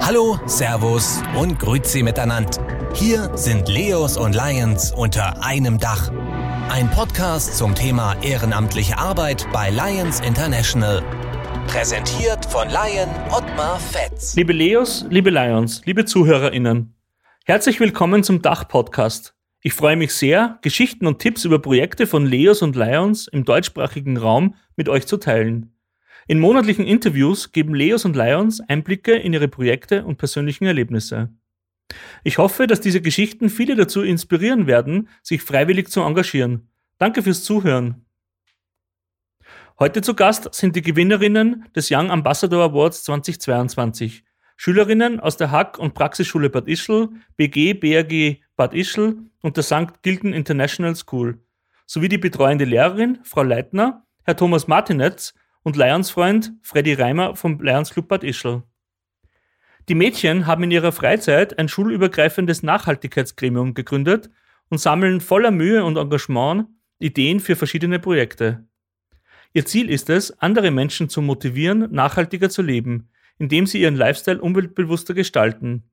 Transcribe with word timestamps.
Hallo, 0.00 0.38
Servus 0.46 1.22
und 1.36 1.58
Grüezi 1.58 2.02
miteinander. 2.02 2.92
Hier 2.94 3.30
sind 3.36 3.68
Leos 3.68 4.16
und 4.16 4.34
Lions 4.34 4.92
unter 4.92 5.44
einem 5.44 5.78
Dach. 5.78 6.10
Ein 6.70 6.90
Podcast 6.90 7.56
zum 7.58 7.74
Thema 7.74 8.16
ehrenamtliche 8.22 8.96
Arbeit 8.96 9.46
bei 9.52 9.70
Lions 9.70 10.20
International. 10.20 11.02
Präsentiert 11.66 12.46
von 12.46 12.68
Lion 12.68 13.08
Ottmar 13.30 13.78
Fetz. 13.78 14.34
Liebe 14.36 14.52
Leos, 14.52 15.04
liebe 15.10 15.30
Lions, 15.30 15.82
liebe 15.84 16.04
ZuhörerInnen. 16.04 16.94
Herzlich 17.44 17.80
willkommen 17.80 18.22
zum 18.22 18.40
Dach-Podcast. 18.40 19.34
Ich 19.60 19.74
freue 19.74 19.96
mich 19.96 20.14
sehr, 20.14 20.58
Geschichten 20.62 21.06
und 21.06 21.18
Tipps 21.18 21.44
über 21.44 21.58
Projekte 21.58 22.06
von 22.06 22.24
Leos 22.24 22.62
und 22.62 22.76
Lions 22.76 23.28
im 23.28 23.44
deutschsprachigen 23.44 24.16
Raum 24.16 24.54
mit 24.76 24.88
euch 24.88 25.06
zu 25.06 25.18
teilen. 25.18 25.73
In 26.26 26.38
monatlichen 26.38 26.86
Interviews 26.86 27.52
geben 27.52 27.74
Leos 27.74 28.04
und 28.04 28.16
Lions 28.16 28.60
Einblicke 28.60 29.14
in 29.14 29.32
ihre 29.32 29.48
Projekte 29.48 30.04
und 30.04 30.16
persönlichen 30.16 30.64
Erlebnisse. 30.64 31.30
Ich 32.22 32.38
hoffe, 32.38 32.66
dass 32.66 32.80
diese 32.80 33.02
Geschichten 33.02 33.50
viele 33.50 33.76
dazu 33.76 34.02
inspirieren 34.02 34.66
werden, 34.66 35.08
sich 35.22 35.42
freiwillig 35.42 35.88
zu 35.88 36.00
engagieren. 36.00 36.68
Danke 36.98 37.22
fürs 37.22 37.44
Zuhören. 37.44 38.06
Heute 39.78 40.00
zu 40.00 40.14
Gast 40.14 40.54
sind 40.54 40.76
die 40.76 40.82
Gewinnerinnen 40.82 41.66
des 41.76 41.90
Young 41.90 42.10
Ambassador 42.10 42.62
Awards 42.62 43.04
2022. 43.04 44.24
Schülerinnen 44.56 45.20
aus 45.20 45.36
der 45.36 45.50
Hack- 45.50 45.78
und 45.78 45.94
Praxisschule 45.94 46.48
Bad 46.48 46.68
Ischl, 46.68 47.08
BG, 47.36 47.74
BRG 47.74 48.40
Bad 48.56 48.72
Ischl 48.72 49.16
und 49.42 49.56
der 49.56 49.64
St. 49.64 50.02
Gilgen 50.02 50.32
International 50.32 50.94
School, 50.94 51.40
sowie 51.86 52.08
die 52.08 52.18
betreuende 52.18 52.64
Lehrerin, 52.64 53.18
Frau 53.24 53.42
Leitner, 53.42 54.06
Herr 54.22 54.36
Thomas 54.36 54.68
Martinetz 54.68 55.34
und 55.64 55.76
Lions-Freund 55.76 56.52
Freddy 56.62 56.92
Reimer 56.92 57.34
vom 57.34 57.60
Lions 57.60 57.90
Club 57.90 58.06
Bad 58.06 58.22
Ischl. 58.22 58.62
Die 59.88 59.94
Mädchen 59.94 60.46
haben 60.46 60.62
in 60.62 60.70
ihrer 60.70 60.92
Freizeit 60.92 61.58
ein 61.58 61.68
schulübergreifendes 61.68 62.62
Nachhaltigkeitsgremium 62.62 63.74
gegründet 63.74 64.30
und 64.68 64.78
sammeln 64.78 65.20
voller 65.20 65.50
Mühe 65.50 65.84
und 65.84 65.96
Engagement 65.96 66.68
Ideen 66.98 67.40
für 67.40 67.56
verschiedene 67.56 67.98
Projekte. 67.98 68.66
Ihr 69.52 69.66
Ziel 69.66 69.90
ist 69.90 70.10
es, 70.10 70.38
andere 70.40 70.70
Menschen 70.70 71.08
zu 71.08 71.22
motivieren, 71.22 71.92
nachhaltiger 71.92 72.50
zu 72.50 72.62
leben, 72.62 73.08
indem 73.38 73.66
sie 73.66 73.80
ihren 73.80 73.96
Lifestyle 73.96 74.40
umweltbewusster 74.40 75.14
gestalten. 75.14 75.84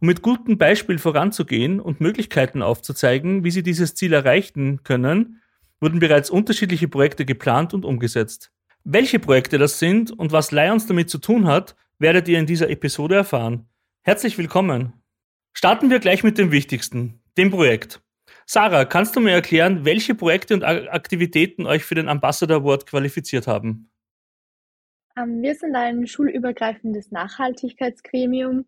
Um 0.00 0.06
mit 0.06 0.22
gutem 0.22 0.58
Beispiel 0.58 0.98
voranzugehen 0.98 1.80
und 1.80 2.00
Möglichkeiten 2.00 2.62
aufzuzeigen, 2.62 3.42
wie 3.44 3.50
sie 3.50 3.62
dieses 3.62 3.94
Ziel 3.94 4.12
erreichen 4.12 4.82
können, 4.82 5.40
wurden 5.80 5.98
bereits 5.98 6.30
unterschiedliche 6.30 6.88
Projekte 6.88 7.24
geplant 7.24 7.74
und 7.74 7.84
umgesetzt. 7.84 8.53
Welche 8.86 9.18
Projekte 9.18 9.56
das 9.56 9.78
sind 9.78 10.10
und 10.10 10.30
was 10.32 10.52
Lions 10.52 10.86
damit 10.86 11.08
zu 11.08 11.16
tun 11.16 11.46
hat, 11.46 11.74
werdet 11.98 12.28
ihr 12.28 12.38
in 12.38 12.44
dieser 12.44 12.68
Episode 12.68 13.14
erfahren. 13.14 13.66
Herzlich 14.02 14.36
willkommen. 14.36 14.92
Starten 15.54 15.88
wir 15.88 16.00
gleich 16.00 16.22
mit 16.22 16.36
dem 16.36 16.52
Wichtigsten, 16.52 17.18
dem 17.38 17.50
Projekt. 17.50 18.02
Sarah, 18.44 18.84
kannst 18.84 19.16
du 19.16 19.20
mir 19.20 19.30
erklären, 19.30 19.86
welche 19.86 20.14
Projekte 20.14 20.52
und 20.52 20.64
Aktivitäten 20.64 21.64
euch 21.64 21.82
für 21.82 21.94
den 21.94 22.10
Ambassador 22.10 22.58
Award 22.58 22.84
qualifiziert 22.84 23.46
haben? 23.46 23.90
Ähm, 25.16 25.40
wir 25.40 25.54
sind 25.54 25.74
ein 25.74 26.06
schulübergreifendes 26.06 27.10
Nachhaltigkeitsgremium 27.10 28.66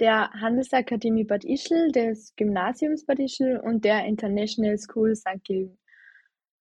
der 0.00 0.32
Handelsakademie 0.32 1.22
Bad 1.22 1.44
Ischl, 1.44 1.92
des 1.92 2.34
Gymnasiums 2.34 3.06
Bad 3.06 3.20
Ischl 3.20 3.60
und 3.62 3.84
der 3.84 4.06
International 4.06 4.76
School 4.76 5.14
St. 5.14 5.44
Gilgen. 5.44 5.78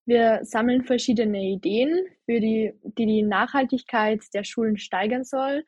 Wir 0.10 0.40
sammeln 0.42 0.86
verschiedene 0.86 1.40
Ideen, 1.40 2.08
für 2.26 2.40
die, 2.40 2.74
die 2.82 3.06
die 3.06 3.22
Nachhaltigkeit 3.22 4.24
der 4.34 4.44
Schulen 4.44 4.80
steigern 4.80 5.24
soll 5.24 5.64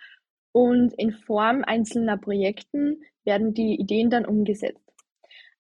und 0.52 0.96
in 0.96 1.12
Form 1.12 1.64
einzelner 1.64 2.18
Projekten 2.18 3.04
werden 3.24 3.54
die 3.54 3.76
Ideen 3.80 4.10
dann 4.10 4.26
umgesetzt. 4.26 4.82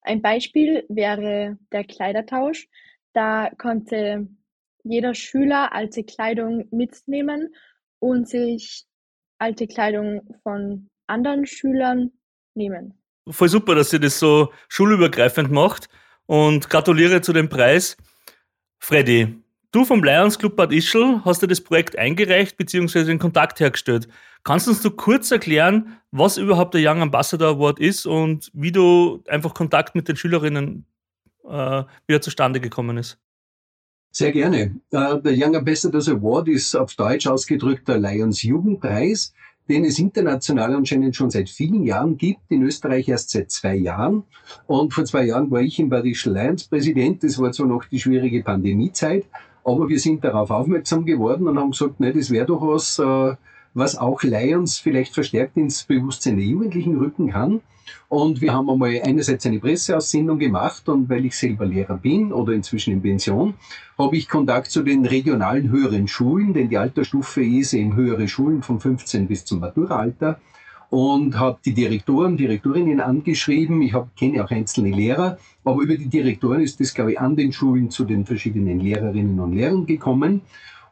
Ein 0.01 0.23
Beispiel 0.23 0.83
wäre 0.89 1.59
der 1.71 1.83
Kleidertausch. 1.83 2.69
Da 3.13 3.51
konnte 3.55 4.27
jeder 4.83 5.13
Schüler 5.13 5.73
alte 5.73 6.03
Kleidung 6.03 6.67
mitnehmen 6.71 7.53
und 7.99 8.27
sich 8.27 8.85
alte 9.37 9.67
Kleidung 9.67 10.39
von 10.41 10.89
anderen 11.05 11.45
Schülern 11.45 12.13
nehmen. 12.55 12.95
Voll 13.29 13.49
super, 13.49 13.75
dass 13.75 13.93
ihr 13.93 13.99
das 13.99 14.17
so 14.17 14.51
schulübergreifend 14.69 15.51
macht 15.51 15.87
und 16.25 16.67
gratuliere 16.67 17.21
zu 17.21 17.31
dem 17.31 17.47
Preis. 17.47 17.95
Freddy, 18.83 19.35
du 19.71 19.85
vom 19.85 20.03
Lions 20.03 20.39
Club 20.39 20.55
Bad 20.55 20.73
Ischl 20.73 21.21
hast 21.23 21.43
dir 21.43 21.47
das 21.47 21.61
Projekt 21.61 21.97
eingereicht 21.97 22.57
bzw. 22.57 23.03
den 23.03 23.19
Kontakt 23.19 23.59
hergestellt. 23.59 24.09
Kannst 24.43 24.65
du 24.65 24.71
uns 24.71 24.81
du 24.81 24.89
kurz 24.89 25.29
erklären, 25.29 25.99
was 26.09 26.37
überhaupt 26.37 26.73
der 26.73 26.81
Young 26.83 27.03
Ambassador 27.03 27.49
Award 27.49 27.79
ist 27.79 28.07
und 28.07 28.49
wie 28.53 28.71
du 28.71 29.23
einfach 29.27 29.53
Kontakt 29.53 29.93
mit 29.93 30.07
den 30.07 30.15
Schülerinnen 30.15 30.85
äh, 31.47 31.83
wieder 32.07 32.21
zustande 32.21 32.59
gekommen 32.59 32.97
ist? 32.97 33.19
Sehr 34.13 34.31
gerne. 34.31 34.75
Uh, 34.91 35.17
der 35.17 35.33
Young 35.37 35.55
Ambassadors 35.55 36.09
Award 36.09 36.47
ist 36.47 36.75
auf 36.75 36.95
Deutsch 36.95 37.27
ausgedrückt 37.27 37.87
der 37.87 37.99
Lions 37.99 38.41
Jugendpreis, 38.41 39.31
den 39.71 39.85
es 39.85 39.99
international 39.99 40.75
anscheinend 40.75 41.15
schon 41.15 41.31
seit 41.31 41.49
vielen 41.49 41.83
Jahren 41.83 42.17
gibt, 42.17 42.41
in 42.49 42.61
Österreich 42.63 43.07
erst 43.07 43.29
seit 43.29 43.51
zwei 43.51 43.75
Jahren. 43.75 44.23
Und 44.67 44.93
vor 44.93 45.05
zwei 45.05 45.25
Jahren 45.25 45.49
war 45.49 45.61
ich 45.61 45.79
im 45.79 45.87
Badischen 45.89 46.33
Lions 46.33 46.65
Präsident. 46.65 47.23
Das 47.23 47.39
war 47.39 47.53
zwar 47.53 47.67
noch 47.67 47.85
die 47.85 47.99
schwierige 47.99 48.43
Pandemiezeit, 48.43 49.25
aber 49.63 49.87
wir 49.87 49.99
sind 49.99 50.23
darauf 50.25 50.51
aufmerksam 50.51 51.05
geworden 51.05 51.47
und 51.47 51.57
haben 51.57 51.71
gesagt, 51.71 52.01
ne, 52.01 52.11
das 52.11 52.29
wäre 52.29 52.45
doch 52.45 52.61
was, 52.61 52.99
uh, 52.99 53.35
was 53.73 53.97
auch 53.97 54.23
Lions 54.23 54.77
vielleicht 54.79 55.13
verstärkt 55.13 55.57
ins 55.57 55.83
Bewusstsein 55.83 56.37
der 56.37 56.45
Jugendlichen 56.45 56.97
rücken 56.97 57.31
kann. 57.31 57.61
Und 58.09 58.41
wir 58.41 58.53
haben 58.53 58.69
einmal 58.69 59.01
einerseits 59.03 59.45
eine 59.45 59.59
Presseaussendung 59.59 60.37
gemacht 60.37 60.87
und 60.89 61.09
weil 61.09 61.25
ich 61.25 61.35
selber 61.35 61.65
Lehrer 61.65 61.97
bin 61.97 62.33
oder 62.33 62.53
inzwischen 62.53 62.93
in 62.93 63.01
Pension, 63.01 63.53
habe 63.97 64.17
ich 64.17 64.27
Kontakt 64.27 64.71
zu 64.71 64.83
den 64.83 65.05
regionalen 65.05 65.69
höheren 65.69 66.07
Schulen, 66.07 66.53
denn 66.53 66.69
die 66.69 66.77
Altersstufe 66.77 67.43
ist 67.43 67.73
eben 67.73 67.95
höhere 67.95 68.27
Schulen 68.27 68.63
von 68.63 68.79
15 68.79 69.27
bis 69.27 69.45
zum 69.45 69.59
Maturaalter 69.59 70.39
und 70.89 71.39
habe 71.39 71.59
die 71.63 71.73
Direktoren, 71.73 72.35
Direktorinnen 72.35 72.99
angeschrieben. 72.99 73.81
Ich 73.81 73.93
hab, 73.93 74.15
kenne 74.17 74.43
auch 74.43 74.51
einzelne 74.51 74.89
Lehrer, 74.89 75.37
aber 75.63 75.81
über 75.81 75.95
die 75.95 76.09
Direktoren 76.09 76.61
ist 76.61 76.81
das, 76.81 76.93
glaube 76.93 77.13
ich, 77.13 77.19
an 77.19 77.37
den 77.37 77.53
Schulen 77.53 77.89
zu 77.89 78.03
den 78.03 78.25
verschiedenen 78.25 78.81
Lehrerinnen 78.81 79.39
und 79.39 79.53
Lehrern 79.53 79.85
gekommen. 79.85 80.41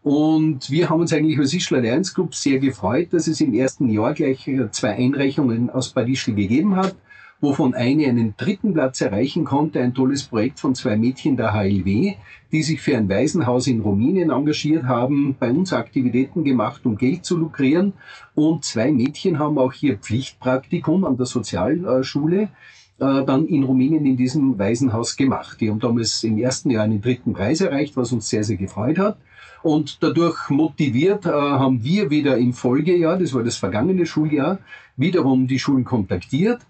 Und 0.01 0.69
wir 0.71 0.89
haben 0.89 1.01
uns 1.01 1.11
eigentlich 1.11 1.37
als 1.37 1.53
Ischler 1.53 1.81
Lions 1.81 2.13
Club 2.13 2.33
sehr 2.33 2.59
gefreut, 2.59 3.09
dass 3.11 3.27
es 3.27 3.41
im 3.41 3.53
ersten 3.53 3.89
Jahr 3.89 4.13
gleich 4.13 4.47
äh, 4.47 4.71
zwei 4.71 4.95
Einreichungen 4.95 5.69
aus 5.69 5.89
Bad 5.89 6.07
Ischl 6.07 6.33
gegeben 6.35 6.77
hat, 6.77 6.95
wovon 7.41 7.73
eine 7.73 8.07
einen 8.07 8.33
dritten 8.37 8.73
Platz 8.73 9.01
erreichen 9.01 9.43
konnte, 9.43 9.81
ein 9.81 9.93
tolles 9.93 10.23
Projekt 10.23 10.61
von 10.61 10.73
zwei 10.73 10.95
Mädchen 10.95 11.35
der 11.35 11.53
HLW, 11.53 12.15
die 12.51 12.63
sich 12.63 12.79
für 12.79 12.95
ein 12.95 13.09
Waisenhaus 13.09 13.67
in 13.67 13.81
Rumänien 13.81 14.29
engagiert 14.29 14.85
haben, 14.85 15.35
bei 15.37 15.51
uns 15.51 15.73
Aktivitäten 15.73 16.45
gemacht, 16.45 16.85
um 16.85 16.97
Geld 16.97 17.25
zu 17.25 17.37
lukrieren. 17.37 17.91
Und 18.35 18.63
zwei 18.63 18.91
Mädchen 18.91 19.37
haben 19.37 19.57
auch 19.57 19.73
hier 19.73 19.97
Pflichtpraktikum 19.97 21.03
an 21.03 21.17
der 21.17 21.25
Sozialschule 21.25 22.49
äh, 22.99 23.25
dann 23.25 23.47
in 23.47 23.63
Rumänien 23.63 24.05
in 24.05 24.15
diesem 24.15 24.57
Waisenhaus 24.57 25.17
gemacht. 25.17 25.59
Die 25.59 25.69
haben 25.69 25.79
damals 25.79 26.23
im 26.23 26.37
ersten 26.37 26.69
Jahr 26.69 26.85
einen 26.85 27.01
dritten 27.01 27.33
Preis 27.33 27.59
erreicht, 27.59 27.97
was 27.97 28.13
uns 28.13 28.29
sehr, 28.29 28.45
sehr 28.45 28.57
gefreut 28.57 28.97
hat. 28.97 29.17
Und 29.61 30.01
dadurch 30.01 30.49
motiviert 30.49 31.25
äh, 31.25 31.31
haben 31.31 31.83
wir 31.83 32.09
wieder 32.09 32.37
im 32.37 32.53
Folgejahr, 32.53 33.17
das 33.17 33.33
war 33.33 33.43
das 33.43 33.57
vergangene 33.57 34.05
Schuljahr, 34.05 34.59
wiederum 34.95 35.47
die 35.47 35.59
Schulen 35.59 35.83
kontaktiert. 35.83 36.61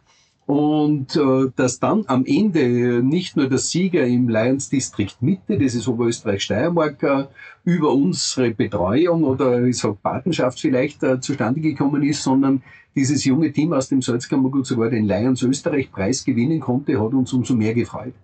Und 0.45 1.15
äh, 1.15 1.51
dass 1.55 1.79
dann 1.79 2.05
am 2.07 2.25
Ende 2.25 3.03
nicht 3.03 3.37
nur 3.37 3.47
der 3.47 3.59
Sieger 3.59 4.07
im 4.07 4.29
Lions 4.29 4.69
District 4.69 5.13
Mitte, 5.19 5.59
das 5.59 5.75
ist 5.75 5.87
Oberösterreich-Steiermark, 5.87 7.03
äh, 7.03 7.25
über 7.65 7.93
unsere 7.93 8.49
Betreuung 8.49 9.25
oder 9.25 9.61
ich 9.61 9.77
sag 9.77 10.01
Patenschaft 10.01 10.59
vielleicht 10.59 11.03
äh, 11.03 11.19
zustande 11.19 11.61
gekommen 11.61 12.01
ist, 12.01 12.23
sondern 12.23 12.63
dieses 12.95 13.25
junge 13.25 13.53
Team 13.53 13.73
aus 13.73 13.89
dem 13.89 14.01
Salzkammergut 14.01 14.65
sogar 14.65 14.89
den 14.89 15.05
Lions 15.05 15.43
Österreich 15.43 15.91
Preis 15.91 16.25
gewinnen 16.25 16.59
konnte, 16.59 16.99
hat 16.99 17.13
uns 17.13 17.31
umso 17.31 17.53
mehr 17.53 17.75
gefreut 17.75 18.15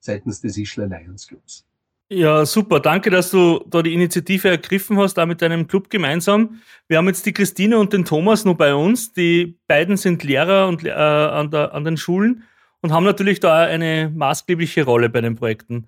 seitens 0.00 0.40
des 0.40 0.56
Ischler 0.56 0.88
Lions 0.88 1.28
Clubs. 1.28 1.64
Ja, 2.10 2.46
super. 2.46 2.80
Danke, 2.80 3.10
dass 3.10 3.30
du 3.30 3.62
da 3.66 3.82
die 3.82 3.92
Initiative 3.92 4.48
ergriffen 4.48 4.96
hast, 4.98 5.14
da 5.14 5.26
mit 5.26 5.42
deinem 5.42 5.66
Club 5.66 5.90
gemeinsam. 5.90 6.60
Wir 6.86 6.96
haben 6.96 7.06
jetzt 7.06 7.26
die 7.26 7.34
Christine 7.34 7.78
und 7.78 7.92
den 7.92 8.06
Thomas 8.06 8.46
noch 8.46 8.54
bei 8.54 8.74
uns. 8.74 9.12
Die 9.12 9.58
beiden 9.66 9.98
sind 9.98 10.24
Lehrer 10.24 10.68
und, 10.68 10.84
äh, 10.84 10.90
an, 10.90 11.50
der, 11.50 11.74
an 11.74 11.84
den 11.84 11.98
Schulen 11.98 12.44
und 12.80 12.92
haben 12.92 13.04
natürlich 13.04 13.40
da 13.40 13.58
eine 13.58 14.10
maßgebliche 14.14 14.84
Rolle 14.84 15.10
bei 15.10 15.20
den 15.20 15.36
Projekten. 15.36 15.86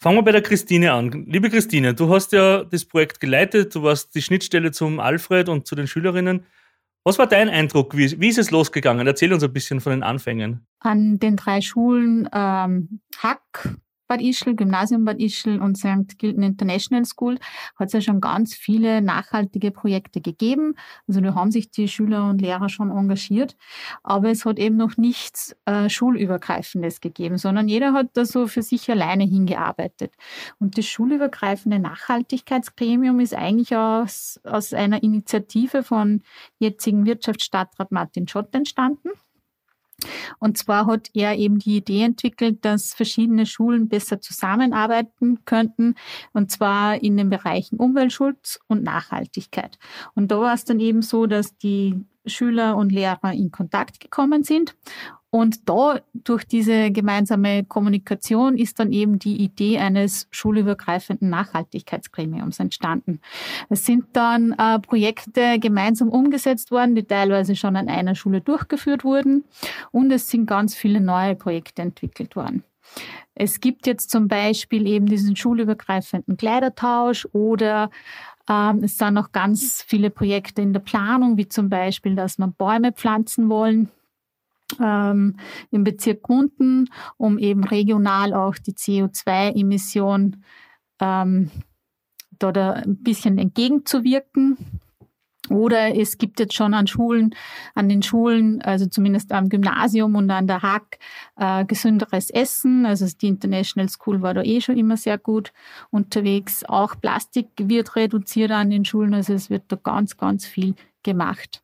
Fangen 0.00 0.18
wir 0.18 0.22
bei 0.22 0.30
der 0.30 0.42
Christine 0.42 0.92
an. 0.92 1.26
Liebe 1.26 1.50
Christine, 1.50 1.92
du 1.92 2.08
hast 2.14 2.32
ja 2.32 2.62
das 2.62 2.84
Projekt 2.84 3.18
geleitet, 3.18 3.74
du 3.74 3.82
warst 3.82 4.14
die 4.14 4.22
Schnittstelle 4.22 4.70
zum 4.70 5.00
Alfred 5.00 5.48
und 5.48 5.66
zu 5.66 5.74
den 5.74 5.88
Schülerinnen. 5.88 6.46
Was 7.02 7.18
war 7.18 7.26
dein 7.26 7.48
Eindruck? 7.48 7.96
Wie, 7.96 8.20
wie 8.20 8.28
ist 8.28 8.38
es 8.38 8.52
losgegangen? 8.52 9.08
Erzähl 9.08 9.32
uns 9.32 9.42
ein 9.42 9.52
bisschen 9.52 9.80
von 9.80 9.90
den 9.90 10.04
Anfängen. 10.04 10.64
An 10.78 11.18
den 11.18 11.34
drei 11.34 11.60
Schulen 11.62 12.28
ähm, 12.32 13.00
Hack, 13.16 13.76
Bad 14.08 14.22
Ischl, 14.22 14.54
Gymnasium 14.54 15.04
Bad 15.04 15.20
Ischl 15.20 15.60
und 15.60 15.76
St. 15.76 16.18
Gilton 16.18 16.42
International 16.42 17.04
School 17.04 17.38
hat 17.76 17.88
es 17.88 17.92
ja 17.92 18.00
schon 18.00 18.20
ganz 18.20 18.54
viele 18.54 19.02
nachhaltige 19.02 19.70
Projekte 19.70 20.20
gegeben. 20.20 20.74
Also 21.06 21.20
da 21.20 21.34
haben 21.34 21.50
sich 21.50 21.70
die 21.70 21.88
Schüler 21.88 22.28
und 22.28 22.40
Lehrer 22.40 22.68
schon 22.68 22.90
engagiert. 22.90 23.56
Aber 24.02 24.30
es 24.30 24.44
hat 24.44 24.58
eben 24.58 24.76
noch 24.76 24.96
nichts 24.96 25.54
äh, 25.66 25.88
Schulübergreifendes 25.88 27.00
gegeben, 27.00 27.36
sondern 27.38 27.68
jeder 27.68 27.92
hat 27.92 28.08
da 28.14 28.24
so 28.24 28.46
für 28.46 28.62
sich 28.62 28.90
alleine 28.90 29.24
hingearbeitet. 29.24 30.14
Und 30.58 30.78
das 30.78 30.86
schulübergreifende 30.86 31.78
Nachhaltigkeitsgremium 31.78 33.20
ist 33.20 33.34
eigentlich 33.34 33.76
aus, 33.76 34.40
aus 34.44 34.72
einer 34.72 35.02
Initiative 35.02 35.82
von 35.82 36.22
jetzigen 36.58 37.06
Wirtschaftsstadtrat 37.06 37.92
Martin 37.92 38.26
Schott 38.26 38.54
entstanden. 38.54 39.10
Und 40.38 40.58
zwar 40.58 40.86
hat 40.86 41.10
er 41.14 41.36
eben 41.36 41.58
die 41.58 41.76
Idee 41.76 42.02
entwickelt, 42.04 42.64
dass 42.64 42.94
verschiedene 42.94 43.46
Schulen 43.46 43.88
besser 43.88 44.20
zusammenarbeiten 44.20 45.44
könnten, 45.44 45.94
und 46.32 46.50
zwar 46.50 47.02
in 47.02 47.16
den 47.16 47.30
Bereichen 47.30 47.76
Umweltschutz 47.78 48.60
und 48.68 48.84
Nachhaltigkeit. 48.84 49.78
Und 50.14 50.30
da 50.30 50.40
war 50.40 50.54
es 50.54 50.64
dann 50.64 50.80
eben 50.80 51.02
so, 51.02 51.26
dass 51.26 51.56
die 51.56 52.04
Schüler 52.26 52.76
und 52.76 52.92
Lehrer 52.92 53.32
in 53.32 53.50
Kontakt 53.50 54.00
gekommen 54.00 54.44
sind 54.44 54.74
und 55.30 55.68
da 55.68 56.00
durch 56.14 56.44
diese 56.44 56.90
gemeinsame 56.90 57.64
Kommunikation 57.64 58.56
ist 58.56 58.78
dann 58.78 58.92
eben 58.92 59.18
die 59.18 59.36
Idee 59.36 59.78
eines 59.78 60.26
schulübergreifenden 60.30 61.28
Nachhaltigkeitsgremiums 61.28 62.60
entstanden. 62.60 63.20
Es 63.68 63.84
sind 63.84 64.06
dann 64.14 64.52
äh, 64.52 64.78
Projekte 64.78 65.58
gemeinsam 65.58 66.08
umgesetzt 66.08 66.70
worden, 66.70 66.94
die 66.94 67.04
teilweise 67.04 67.56
schon 67.56 67.76
an 67.76 67.88
einer 67.88 68.14
Schule 68.14 68.40
durchgeführt 68.40 69.04
wurden 69.04 69.44
und 69.92 70.10
es 70.12 70.30
sind 70.30 70.46
ganz 70.46 70.74
viele 70.74 71.00
neue 71.00 71.34
Projekte 71.34 71.82
entwickelt 71.82 72.34
worden. 72.34 72.64
Es 73.34 73.60
gibt 73.60 73.86
jetzt 73.86 74.10
zum 74.10 74.28
Beispiel 74.28 74.86
eben 74.86 75.06
diesen 75.06 75.36
schulübergreifenden 75.36 76.38
Kleidertausch 76.38 77.28
oder 77.32 77.90
ähm, 78.48 78.82
es 78.82 78.96
sind 78.96 79.12
noch 79.12 79.32
ganz 79.32 79.82
viele 79.86 80.08
Projekte 80.08 80.62
in 80.62 80.72
der 80.72 80.80
Planung, 80.80 81.36
wie 81.36 81.48
zum 81.48 81.68
Beispiel, 81.68 82.14
dass 82.14 82.38
man 82.38 82.54
Bäume 82.54 82.92
pflanzen 82.92 83.50
wollen 83.50 83.90
ähm, 84.82 85.36
im 85.70 85.84
Bezirk 85.84 86.22
Gmunden, 86.22 86.90
um 87.16 87.38
eben 87.38 87.64
regional 87.64 88.34
auch 88.34 88.56
die 88.56 88.72
CO2-Emission 88.72 90.44
ähm, 91.00 91.50
da 92.38 92.72
ein 92.72 93.02
bisschen 93.02 93.38
entgegenzuwirken. 93.38 94.56
Oder 95.50 95.96
es 95.96 96.18
gibt 96.18 96.40
jetzt 96.40 96.54
schon 96.54 96.74
an 96.74 96.86
Schulen, 96.86 97.34
an 97.74 97.88
den 97.88 98.02
Schulen, 98.02 98.60
also 98.60 98.86
zumindest 98.86 99.32
am 99.32 99.48
Gymnasium 99.48 100.14
und 100.14 100.30
an 100.30 100.46
der 100.46 100.60
Hack, 100.60 100.98
äh, 101.36 101.64
gesünderes 101.64 102.28
Essen. 102.28 102.84
Also 102.84 103.06
die 103.06 103.28
International 103.28 103.88
School 103.88 104.20
war 104.20 104.34
da 104.34 104.42
eh 104.42 104.60
schon 104.60 104.76
immer 104.76 104.98
sehr 104.98 105.16
gut 105.16 105.52
unterwegs. 105.90 106.64
Auch 106.64 107.00
Plastik 107.00 107.48
wird 107.56 107.96
reduziert 107.96 108.50
an 108.50 108.70
den 108.70 108.84
Schulen, 108.84 109.14
also 109.14 109.32
es 109.32 109.48
wird 109.48 109.64
da 109.68 109.76
ganz, 109.76 110.16
ganz 110.18 110.44
viel 110.44 110.74
gemacht. 111.02 111.62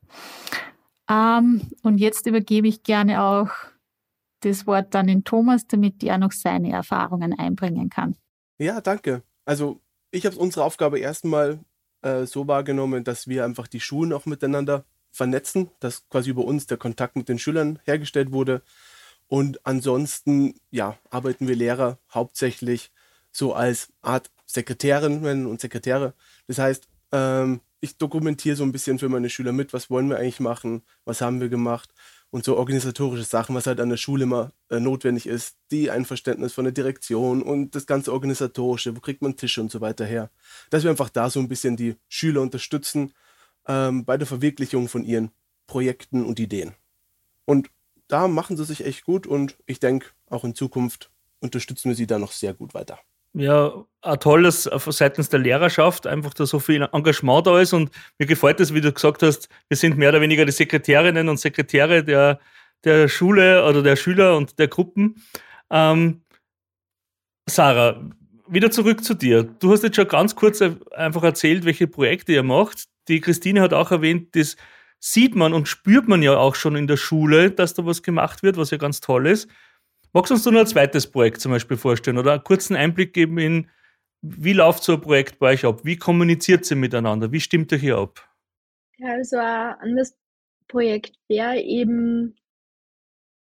Ähm, 1.09 1.63
und 1.83 1.99
jetzt 1.99 2.27
übergebe 2.27 2.69
ich 2.69 2.83
gerne 2.83 3.23
auch 3.23 3.51
das 4.41 4.67
Wort 4.67 4.95
dann 4.95 5.09
in 5.09 5.25
Thomas, 5.25 5.67
damit 5.67 6.03
er 6.03 6.19
noch 6.19 6.33
seine 6.33 6.73
Erfahrungen 6.73 7.39
einbringen 7.39 7.89
kann. 7.89 8.17
Ja, 8.59 8.81
danke. 8.81 9.23
Also 9.45 9.81
ich 10.11 10.27
habe 10.27 10.37
unsere 10.37 10.65
Aufgabe 10.65 10.99
erstmal 10.99 11.59
äh, 12.03 12.27
so 12.27 12.47
wahrgenommen, 12.47 13.05
dass 13.05 13.29
wir 13.29 13.45
einfach 13.45 13.67
die 13.67 13.81
Schulen 13.81 14.13
auch 14.13 14.27
miteinander 14.27 14.85
vernetzen, 15.11 15.71
dass 15.81 16.09
quasi 16.09 16.31
über 16.31 16.45
uns 16.45 16.67
der 16.67 16.77
Kontakt 16.77 17.17
mit 17.17 17.29
den 17.29 17.39
Schülern 17.39 17.79
hergestellt 17.85 18.33
wurde. 18.33 18.63
Und 19.27 19.65
ansonsten, 19.67 20.55
ja, 20.71 20.99
arbeiten 21.11 21.49
wir 21.49 21.57
Lehrer 21.57 21.99
hauptsächlich 22.13 22.93
so 23.31 23.55
als 23.55 23.93
Art 24.03 24.31
Sekretärinnen 24.47 25.47
und 25.47 25.61
Sekretäre. 25.61 26.15
Das 26.47 26.59
heißt, 26.59 26.89
ähm, 27.13 27.61
ich 27.85 27.99
dokumentiere 27.99 28.57
so 28.57 28.65
ein 28.65 28.73
bisschen 28.73 28.99
für 28.99 29.09
meine 29.09 29.29
Schüler 29.29 29.53
mit, 29.53 29.73
was 29.73 29.91
wollen 29.91 30.09
wir 30.09 30.17
eigentlich 30.17 30.41
machen, 30.41 30.83
was 31.05 31.21
haben 31.21 31.41
wir 31.41 31.51
gemacht 31.51 31.91
und 32.31 32.45
so 32.45 32.57
organisatorische 32.57 33.25
Sachen, 33.25 33.55
was 33.55 33.67
halt 33.67 33.79
an 33.79 33.91
der 33.91 33.99
Schule 33.99 34.25
immer 34.25 34.53
äh, 34.71 34.81
notwendig 34.81 35.27
ist, 35.27 35.57
die 35.71 35.91
Einverständnis 35.91 36.55
von 36.55 36.65
der 36.65 36.73
Direktion 36.73 37.43
und 37.43 37.75
das 37.75 37.87
ganze 37.87 38.13
organisatorische, 38.13 38.97
wo 38.97 39.01
kriegt 39.01 39.23
man 39.23 39.37
Tische 39.37 39.61
und 39.61 39.71
so 39.71 39.81
weiter 39.81 40.07
her, 40.07 40.31
dass 40.71 40.83
wir 40.83 40.91
einfach 40.91 41.11
da 41.11 41.29
so 41.29 41.41
ein 41.41 41.49
bisschen 41.49 41.77
die 41.77 41.97
Schüler 42.09 42.41
unterstützen 42.41 43.13
ähm, 43.69 44.05
bei 44.05 44.17
der 44.17 44.27
Verwirklichung 44.27 44.89
von 44.89 45.05
ihren 45.05 45.31
Projekten 45.67 46.25
und 46.25 46.41
Ideen. 46.41 46.75
Und 47.45 47.71
da 48.09 48.29
machen 48.29 48.57
sie 48.57 48.65
sich 48.65 48.85
echt 48.85 49.05
gut 49.05 49.27
und 49.27 49.57
ich 49.67 49.79
denke, 49.79 50.09
auch 50.29 50.45
in 50.45 50.55
Zukunft 50.55 51.11
unterstützen 51.41 51.91
wir 51.91 51.97
sie 51.97 52.07
da 52.07 52.19
noch 52.19 52.33
sehr 52.33 52.55
gut 52.55 52.73
weiter 52.73 52.99
ja, 53.35 53.85
ein 54.03 54.21
tolles 54.21 54.65
seitens 54.89 55.29
der 55.29 55.41
Lehrerschaft, 55.41 56.07
einfach 56.07 56.35
da 56.35 56.47
so 56.47 56.59
viel 56.59 56.89
Engagement 56.93 57.47
da 57.47 57.61
ist 57.61 57.73
und 57.73 57.91
mir 58.19 58.27
gefällt 58.27 58.61
es, 58.61 58.73
wie 58.73 58.81
du 58.81 58.93
gesagt 58.93 59.23
hast, 59.23 59.49
wir 59.69 59.77
sind 59.77 59.97
mehr 59.97 60.11
oder 60.11 60.21
weniger 60.21 60.45
die 60.45 60.53
Sekretärinnen 60.53 61.29
und 61.29 61.41
Sekretäre 61.41 62.05
der, 62.05 62.39
der 62.85 63.09
Schule 63.09 63.65
oder 63.65 63.83
der 63.83 63.97
Schüler 63.97 64.37
und 64.37 64.59
der 64.59 64.69
Gruppen. 64.69 65.23
Ähm, 65.71 66.23
Sarah, 67.49 68.01
wieder 68.47 68.71
zurück 68.71 69.03
zu 69.05 69.15
dir. 69.15 69.43
Du 69.43 69.73
hast 69.73 69.83
jetzt 69.83 69.97
schon 69.97 70.09
ganz 70.09 70.37
kurz 70.37 70.63
einfach 70.93 71.23
erzählt, 71.23 71.65
welche 71.65 71.87
Projekte 71.87 72.33
ihr 72.33 72.43
macht. 72.43 72.85
Die 73.09 73.21
Christine 73.21 73.61
hat 73.61 73.73
auch 73.73 73.91
erwähnt, 73.91 74.37
das 74.37 74.57
sieht 75.01 75.35
man 75.35 75.53
und 75.53 75.69
spürt 75.69 76.09
man 76.09 76.23
ja 76.23 76.37
auch 76.37 76.55
schon 76.55 76.77
in 76.77 76.87
der 76.87 76.97
Schule, 76.97 77.51
dass 77.51 77.75
da 77.75 77.85
was 77.85 78.03
gemacht 78.03 78.43
wird, 78.43 78.57
was 78.57 78.71
ja 78.71 78.79
ganz 78.79 79.01
toll 79.01 79.27
ist. 79.27 79.49
Magst 80.15 80.31
du 80.31 80.35
uns 80.35 80.47
noch 80.47 80.61
ein 80.61 80.67
zweites 80.67 81.11
Projekt 81.11 81.41
zum 81.41 81.51
Beispiel 81.51 81.77
vorstellen 81.77 82.19
oder 82.19 82.35
einen 82.35 82.45
kurzen 82.45 82.77
Einblick 82.77 83.13
geben 83.13 83.37
in, 83.39 83.69
wie 84.23 84.53
läuft 84.53 84.85
so 84.85 84.95
ein 84.95 85.01
Projekt 85.01 85.41
bei 85.41 85.55
euch 85.55 85.65
ab? 85.65 85.85
Wie 85.85 85.97
kommuniziert 85.97 86.65
sie 86.65 86.77
miteinander? 86.77 87.33
Wie 87.33 87.41
stimmt 87.41 87.73
ihr 87.73 87.79
hier 87.79 87.99
ab? 87.99 88.25
Ja, 88.97 89.09
also 89.09 89.39
ein 89.39 89.75
anderes 89.81 90.17
Projekt 90.69 91.17
wäre 91.27 91.59
eben, 91.59 92.37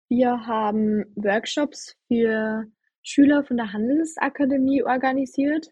wir 0.08 0.47
haben 0.47 1.05
Workshops 1.14 1.94
für 2.08 2.64
Schüler 3.03 3.44
von 3.44 3.58
der 3.58 3.75
Handelsakademie 3.75 4.82
organisiert. 4.82 5.69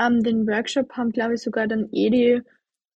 Ähm, 0.00 0.24
den 0.24 0.44
Workshop 0.48 0.92
haben, 0.96 1.12
glaube 1.12 1.34
ich, 1.34 1.42
sogar 1.42 1.68
dann 1.68 1.88
eh 1.92 2.10
die 2.10 2.42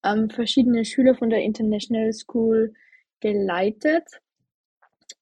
ähm, 0.03 0.29
verschiedene 0.31 0.85
Schüler 0.85 1.15
von 1.15 1.31
der 1.31 1.43
International 1.43 2.13
School 2.13 2.75
geleitet. 3.21 4.21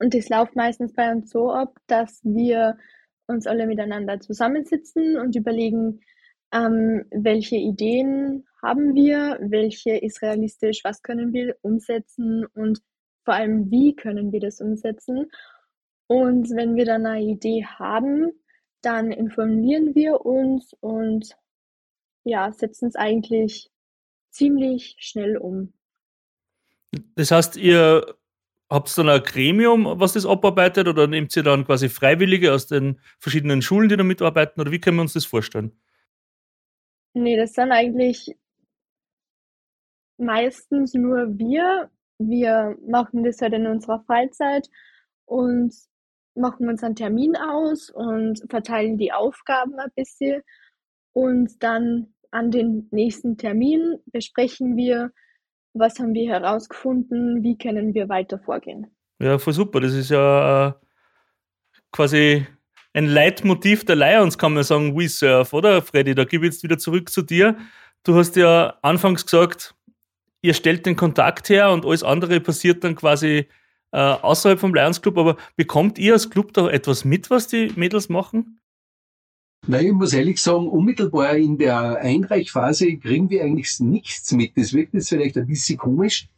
Und 0.02 0.14
das 0.14 0.28
läuft 0.28 0.56
meistens 0.56 0.92
bei 0.94 1.12
uns 1.12 1.30
so 1.30 1.52
ab, 1.52 1.78
dass 1.86 2.20
wir 2.24 2.76
uns 3.28 3.46
alle 3.46 3.68
miteinander 3.68 4.18
zusammensitzen 4.18 5.16
und 5.16 5.36
überlegen, 5.36 6.00
ähm, 6.52 7.04
welche 7.12 7.54
Ideen 7.54 8.44
haben 8.60 8.96
wir, 8.96 9.38
welche 9.40 9.96
ist 9.96 10.20
realistisch, 10.20 10.80
was 10.82 11.02
können 11.02 11.32
wir 11.32 11.56
umsetzen 11.62 12.44
und 12.46 12.80
vor 13.24 13.34
allem, 13.34 13.70
wie 13.70 13.94
können 13.94 14.32
wir 14.32 14.40
das 14.40 14.60
umsetzen. 14.60 15.30
Und 16.08 16.50
wenn 16.50 16.74
wir 16.74 16.84
dann 16.84 17.06
eine 17.06 17.24
Idee 17.24 17.64
haben, 17.64 18.32
dann 18.80 19.12
informieren 19.12 19.94
wir 19.94 20.26
uns 20.26 20.74
und 20.80 21.36
ja, 22.24 22.52
setzen 22.52 22.88
es 22.88 22.96
eigentlich 22.96 23.70
ziemlich 24.30 24.96
schnell 24.98 25.36
um. 25.36 25.72
Das 27.14 27.30
heißt, 27.30 27.56
ihr 27.56 28.16
Habt 28.72 28.88
ihr 28.88 29.04
dann 29.04 29.14
ein 29.14 29.22
Gremium, 29.22 30.00
was 30.00 30.14
das 30.14 30.24
abarbeitet, 30.24 30.88
oder 30.88 31.06
nehmt 31.06 31.36
ihr 31.36 31.42
dann 31.42 31.66
quasi 31.66 31.90
Freiwillige 31.90 32.54
aus 32.54 32.66
den 32.66 32.98
verschiedenen 33.18 33.60
Schulen, 33.60 33.90
die 33.90 33.98
da 33.98 34.02
mitarbeiten, 34.02 34.62
oder 34.62 34.70
wie 34.72 34.80
können 34.80 34.96
wir 34.96 35.02
uns 35.02 35.12
das 35.12 35.26
vorstellen? 35.26 35.78
Nee, 37.12 37.36
das 37.36 37.52
sind 37.52 37.70
eigentlich 37.70 38.34
meistens 40.16 40.94
nur 40.94 41.38
wir. 41.38 41.90
Wir 42.16 42.74
machen 42.88 43.24
das 43.24 43.42
halt 43.42 43.52
in 43.52 43.66
unserer 43.66 44.02
Freizeit 44.04 44.70
und 45.26 45.74
machen 46.34 46.66
uns 46.66 46.82
einen 46.82 46.96
Termin 46.96 47.36
aus 47.36 47.90
und 47.90 48.42
verteilen 48.48 48.96
die 48.96 49.12
Aufgaben 49.12 49.78
ein 49.78 49.92
bisschen. 49.94 50.40
Und 51.12 51.62
dann 51.62 52.14
an 52.30 52.50
den 52.50 52.88
nächsten 52.90 53.36
Termin 53.36 53.98
besprechen 54.06 54.78
wir, 54.78 55.12
was 55.74 55.98
haben 55.98 56.14
wir 56.14 56.30
herausgefunden, 56.30 57.42
wie 57.42 57.56
können 57.56 57.94
wir 57.94 58.08
weiter 58.08 58.38
vorgehen. 58.38 58.86
Ja, 59.20 59.38
voll 59.38 59.52
super. 59.52 59.80
Das 59.80 59.92
ist 59.92 60.10
ja 60.10 60.68
äh, 60.68 60.72
quasi 61.92 62.46
ein 62.94 63.06
Leitmotiv 63.06 63.84
der 63.84 63.96
Lions, 63.96 64.36
kann 64.36 64.54
man 64.54 64.64
sagen, 64.64 64.96
We 64.96 65.08
Surf, 65.08 65.52
oder 65.52 65.80
Freddy? 65.80 66.14
Da 66.14 66.24
gebe 66.24 66.46
ich 66.46 66.52
jetzt 66.52 66.62
wieder 66.62 66.78
zurück 66.78 67.08
zu 67.08 67.22
dir. 67.22 67.56
Du 68.04 68.16
hast 68.16 68.36
ja 68.36 68.78
anfangs 68.82 69.24
gesagt, 69.24 69.74
ihr 70.42 70.54
stellt 70.54 70.84
den 70.84 70.96
Kontakt 70.96 71.48
her 71.48 71.70
und 71.70 71.86
alles 71.86 72.02
andere 72.02 72.40
passiert 72.40 72.84
dann 72.84 72.96
quasi 72.96 73.48
äh, 73.92 73.98
außerhalb 73.98 74.58
vom 74.58 74.74
Lions 74.74 75.00
Club. 75.00 75.16
Aber 75.16 75.36
bekommt 75.56 75.98
ihr 75.98 76.14
als 76.14 76.28
Club 76.28 76.52
da 76.52 76.68
etwas 76.68 77.04
mit, 77.04 77.30
was 77.30 77.46
die 77.46 77.72
Mädels 77.76 78.08
machen? 78.08 78.60
Nein, 79.68 79.86
ich 79.86 79.92
muss 79.92 80.12
ehrlich 80.12 80.42
sagen, 80.42 80.66
unmittelbar 80.66 81.36
in 81.36 81.56
der 81.56 81.98
Einreichphase 81.98 82.96
kriegen 82.96 83.30
wir 83.30 83.44
eigentlich 83.44 83.78
nichts 83.78 84.32
mit. 84.32 84.56
Das 84.56 84.72
wirkt 84.72 84.92
jetzt 84.92 85.10
vielleicht 85.10 85.38
ein 85.38 85.46
bisschen 85.46 85.78
komisch. 85.78 86.28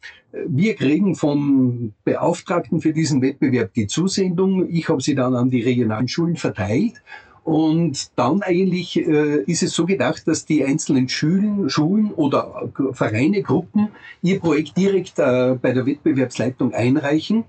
Wir 0.47 0.75
kriegen 0.75 1.15
vom 1.15 1.93
Beauftragten 2.03 2.81
für 2.81 2.93
diesen 2.93 3.23
Wettbewerb 3.23 3.73
die 3.73 3.87
Zusendung. 3.87 4.69
Ich 4.69 4.89
habe 4.89 5.01
sie 5.01 5.15
dann 5.15 5.33
an 5.33 5.49
die 5.49 5.63
regionalen 5.63 6.07
Schulen 6.07 6.35
verteilt. 6.35 7.01
Und 7.43 8.11
dann 8.15 8.43
eigentlich 8.43 8.97
äh, 8.97 9.41
ist 9.43 9.63
es 9.63 9.73
so 9.73 9.87
gedacht, 9.87 10.27
dass 10.27 10.45
die 10.45 10.63
einzelnen 10.63 11.09
Schulen, 11.09 11.67
Schulen 11.69 12.11
oder 12.11 12.69
Vereine, 12.91 13.41
Gruppen 13.41 13.89
ihr 14.21 14.39
Projekt 14.39 14.77
direkt 14.77 15.17
äh, 15.17 15.55
bei 15.59 15.71
der 15.71 15.87
Wettbewerbsleitung 15.87 16.75
einreichen. 16.75 17.43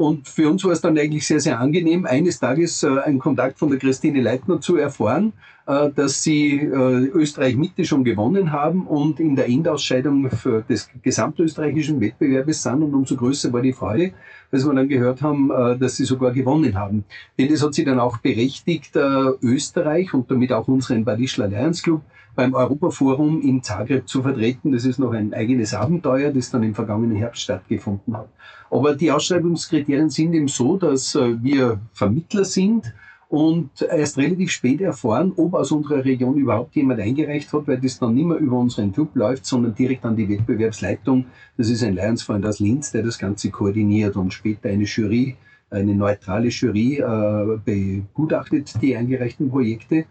Und 0.00 0.28
für 0.28 0.48
uns 0.48 0.64
war 0.64 0.72
es 0.72 0.80
dann 0.80 0.96
eigentlich 0.96 1.26
sehr, 1.26 1.40
sehr 1.40 1.60
angenehm, 1.60 2.06
eines 2.06 2.40
Tages 2.40 2.82
äh, 2.82 3.00
einen 3.00 3.18
Kontakt 3.18 3.58
von 3.58 3.68
der 3.68 3.78
Christine 3.78 4.22
Leitner 4.22 4.58
zu 4.58 4.76
erfahren, 4.76 5.34
äh, 5.66 5.90
dass 5.94 6.22
sie 6.22 6.56
äh, 6.56 7.10
Österreich 7.12 7.54
Mitte 7.54 7.84
schon 7.84 8.02
gewonnen 8.02 8.50
haben 8.50 8.86
und 8.86 9.20
in 9.20 9.36
der 9.36 9.46
Endausscheidung 9.46 10.30
für 10.30 10.62
des 10.62 10.88
gesamtösterreichischen 11.02 12.00
Wettbewerbes 12.00 12.62
sind. 12.62 12.82
Und 12.82 12.94
umso 12.94 13.14
größer 13.14 13.52
war 13.52 13.60
die 13.60 13.74
Freude, 13.74 14.12
als 14.50 14.64
wir 14.64 14.72
dann 14.72 14.88
gehört 14.88 15.20
haben, 15.20 15.50
äh, 15.50 15.76
dass 15.76 15.98
sie 15.98 16.06
sogar 16.06 16.32
gewonnen 16.32 16.78
haben. 16.78 17.04
Denn 17.38 17.50
das 17.50 17.62
hat 17.62 17.74
sie 17.74 17.84
dann 17.84 18.00
auch 18.00 18.16
berechtigt, 18.16 18.96
äh, 18.96 19.00
Österreich 19.42 20.14
und 20.14 20.30
damit 20.30 20.50
auch 20.50 20.66
unseren 20.66 21.04
Badischler 21.04 21.48
Lions 21.48 21.82
Club 21.82 22.00
beim 22.34 22.54
Europaforum 22.54 23.42
in 23.42 23.62
Zagreb 23.62 24.08
zu 24.08 24.22
vertreten. 24.22 24.72
Das 24.72 24.84
ist 24.84 24.98
noch 24.98 25.12
ein 25.12 25.34
eigenes 25.34 25.74
Abenteuer, 25.74 26.32
das 26.32 26.50
dann 26.50 26.62
im 26.62 26.74
vergangenen 26.74 27.16
Herbst 27.16 27.42
stattgefunden 27.42 28.16
hat. 28.16 28.28
Aber 28.70 28.94
die 28.94 29.10
Ausschreibungskriterien 29.10 30.10
sind 30.10 30.32
eben 30.34 30.48
so, 30.48 30.76
dass 30.76 31.14
äh, 31.14 31.42
wir 31.42 31.80
Vermittler 31.92 32.44
sind 32.44 32.94
und 33.30 33.82
erst 33.82 34.18
relativ 34.18 34.50
spät 34.50 34.80
erfahren, 34.80 35.32
ob 35.36 35.54
aus 35.54 35.70
unserer 35.70 36.04
Region 36.04 36.36
überhaupt 36.36 36.74
jemand 36.74 37.00
eingereicht 37.00 37.52
hat, 37.52 37.68
weil 37.68 37.78
das 37.80 37.98
dann 38.00 38.14
nicht 38.14 38.26
mehr 38.26 38.38
über 38.38 38.58
unseren 38.58 38.92
Club 38.92 39.14
läuft, 39.14 39.46
sondern 39.46 39.72
direkt 39.72 40.04
an 40.04 40.16
die 40.16 40.28
Wettbewerbsleitung. 40.28 41.26
Das 41.56 41.70
ist 41.70 41.84
ein 41.84 41.94
Lionsfreund 41.94 42.44
aus 42.44 42.58
Linz, 42.58 42.90
der 42.90 43.04
das 43.04 43.18
Ganze 43.18 43.50
koordiniert 43.50 44.16
und 44.16 44.34
später 44.34 44.68
eine 44.68 44.82
Jury, 44.82 45.36
eine 45.70 45.94
neutrale 45.94 46.48
Jury 46.48 46.96
äh, 46.96 47.58
begutachtet 47.64 48.74
die 48.82 48.96
eingereichten 48.96 49.48
Projekte. 49.48 50.06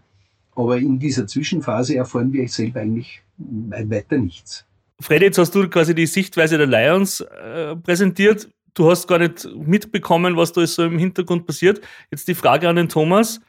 Aber 0.59 0.77
in 0.77 0.99
dieser 0.99 1.25
Zwischenphase 1.25 1.95
erfahren 1.95 2.33
wir 2.33 2.45
selber 2.49 2.81
eigentlich 2.81 3.21
weiter 3.37 4.17
nichts. 4.17 4.65
Freddy, 4.99 5.27
jetzt 5.27 5.37
hast 5.37 5.55
du 5.55 5.69
quasi 5.69 5.95
die 5.95 6.05
Sichtweise 6.05 6.57
der 6.57 6.67
Lions 6.67 7.21
äh, 7.21 7.77
präsentiert. 7.77 8.49
Du 8.73 8.91
hast 8.91 9.07
gar 9.07 9.19
nicht 9.19 9.47
mitbekommen, 9.55 10.35
was 10.35 10.51
da 10.51 10.67
so 10.67 10.83
im 10.83 10.99
Hintergrund 10.99 11.47
passiert. 11.47 11.79
Jetzt 12.11 12.27
die 12.27 12.35
Frage 12.35 12.67
an 12.67 12.75
den 12.75 12.89
Thomas. 12.89 13.39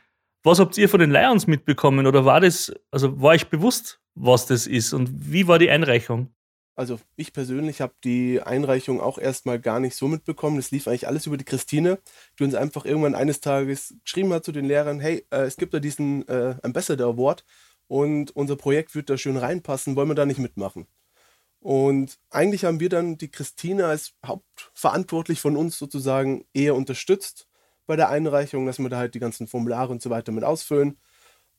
Was 0.45 0.61
habt 0.61 0.79
ihr 0.79 0.89
von 0.89 1.01
den 1.01 1.11
Lions 1.11 1.49
mitbekommen? 1.49 2.07
Oder 2.07 2.25
war 2.25 2.41
das, 2.41 2.73
also 2.93 3.21
war 3.21 3.31
euch 3.31 3.49
bewusst, 3.49 3.99
was 4.15 4.47
das 4.47 4.69
ist? 4.69 4.93
Und 4.93 5.11
wie 5.33 5.49
war 5.49 5.59
die 5.59 5.69
Einreichung? 5.69 6.29
Also 6.81 6.99
ich 7.15 7.35
persönlich 7.35 7.83
habe 7.83 7.93
die 8.05 8.41
Einreichung 8.41 9.03
auch 9.03 9.19
erstmal 9.19 9.61
gar 9.61 9.81
nicht 9.81 9.95
so 9.95 10.09
mitbekommen. 10.09 10.59
Es 10.59 10.71
lief 10.71 10.89
eigentlich 10.89 11.09
alles 11.09 11.27
über 11.27 11.37
die 11.37 11.45
Christine, 11.45 11.99
die 12.39 12.45
uns 12.45 12.55
einfach 12.55 12.87
irgendwann 12.87 13.15
eines 13.15 13.43
Tages 13.43 13.95
geschrieben 14.03 14.33
hat 14.33 14.47
zu 14.47 14.51
den 14.51 14.65
Lehrern, 14.65 14.99
hey, 14.99 15.27
äh, 15.31 15.43
es 15.43 15.59
gibt 15.59 15.75
da 15.75 15.79
diesen 15.79 16.27
äh, 16.27 16.55
Ambassador 16.63 17.13
Award 17.13 17.45
und 17.87 18.35
unser 18.35 18.57
Projekt 18.57 18.95
wird 18.95 19.11
da 19.11 19.19
schön 19.19 19.37
reinpassen, 19.37 19.95
wollen 19.95 20.09
wir 20.09 20.15
da 20.15 20.25
nicht 20.25 20.39
mitmachen? 20.39 20.87
Und 21.59 22.19
eigentlich 22.31 22.65
haben 22.65 22.81
wir 22.81 22.89
dann 22.89 23.19
die 23.19 23.31
Christine 23.31 23.85
als 23.85 24.15
hauptverantwortlich 24.25 25.39
von 25.39 25.59
uns 25.59 25.77
sozusagen 25.77 26.47
eher 26.55 26.75
unterstützt 26.77 27.47
bei 27.87 27.97
der 27.97 28.09
Einreichung, 28.09 28.65
dass 28.65 28.79
wir 28.79 28.89
da 28.89 28.97
halt 28.97 29.15
die 29.15 29.21
ganzen 29.21 29.49
Formulare 29.49 29.93
und 29.93 30.01
so 30.01 30.09
weiter 30.09 30.33
mit 30.33 30.45
ausfüllen. 30.45 30.99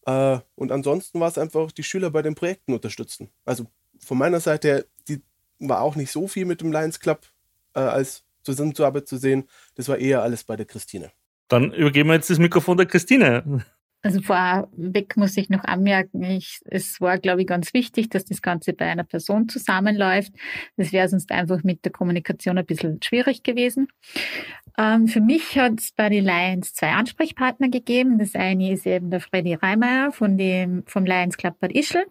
Äh, 0.08 0.40
und 0.56 0.72
ansonsten 0.72 1.20
war 1.20 1.28
es 1.28 1.38
einfach 1.38 1.72
die 1.72 1.84
Schüler 1.84 2.10
bei 2.10 2.24
den 2.24 2.34
Projekten 2.34 2.74
unterstützen. 2.74 3.30
Also 3.46 3.68
von 4.03 4.17
meiner 4.17 4.39
Seite 4.39 4.67
her, 4.67 4.86
die 5.08 5.22
war 5.60 5.81
auch 5.81 5.96
nicht 5.96 6.12
so 6.12 6.27
viel 6.27 6.46
mit 6.46 6.62
dem 6.62 6.72
Lions 6.72 7.00
Club 7.00 7.27
äh, 7.75 7.79
als 7.79 8.24
Zusammenarbeit 8.43 9.08
zu 9.08 9.17
sehen. 9.17 9.48
Das 9.75 9.88
war 9.88 9.98
eher 9.98 10.22
alles 10.22 10.43
bei 10.43 10.55
der 10.55 10.65
Christine. 10.65 11.12
Dann 11.48 11.74
übergeben 11.74 12.10
wir 12.10 12.15
jetzt 12.15 12.29
das 12.29 12.39
Mikrofon 12.39 12.77
der 12.77 12.86
Christine. 12.86 13.63
Also 14.03 14.20
vorweg 14.22 15.15
muss 15.15 15.38
ich 15.38 15.50
noch 15.50 15.63
anmerken, 15.63 16.24
ich, 16.24 16.60
es 16.65 17.00
war, 17.01 17.20
glaube 17.20 17.41
ich, 17.41 17.48
ganz 17.48 17.72
wichtig, 17.75 18.10
dass 18.10 18.25
das 18.25 18.41
Ganze 18.41 18.74
bei 18.74 18.86
einer 18.86 19.03
Person 19.03 19.48
zusammenläuft. 19.48 20.34
Das 20.75 20.91
wäre 20.91 21.08
sonst 21.08 21.31
einfach 21.31 21.63
mit 21.63 21.86
der 21.86 21.91
Kommunikation 21.91 22.58
ein 22.58 22.65
bisschen 22.65 23.00
schwierig 23.03 23.43
gewesen. 23.43 23.89
Ähm, 24.75 25.08
für 25.08 25.22
mich 25.22 25.55
hat 25.55 25.74
es 25.77 25.91
bei 25.91 26.10
den 26.10 26.25
Lions 26.25 26.74
zwei 26.74 26.93
Ansprechpartner 26.93 27.70
gegeben. 27.70 28.17
Das 28.17 28.34
eine 28.34 28.72
ist 28.72 28.88
eben 28.88 29.12
der 29.12 29.20
Freddy 29.20 29.53
Reimeyer 29.53 30.12
von 30.12 30.36
dem, 30.36 30.84
vom 30.88 31.05
Lions 31.05 31.38
Club 31.38 31.60
Bad 31.60 31.72
Ischl. 31.74 32.03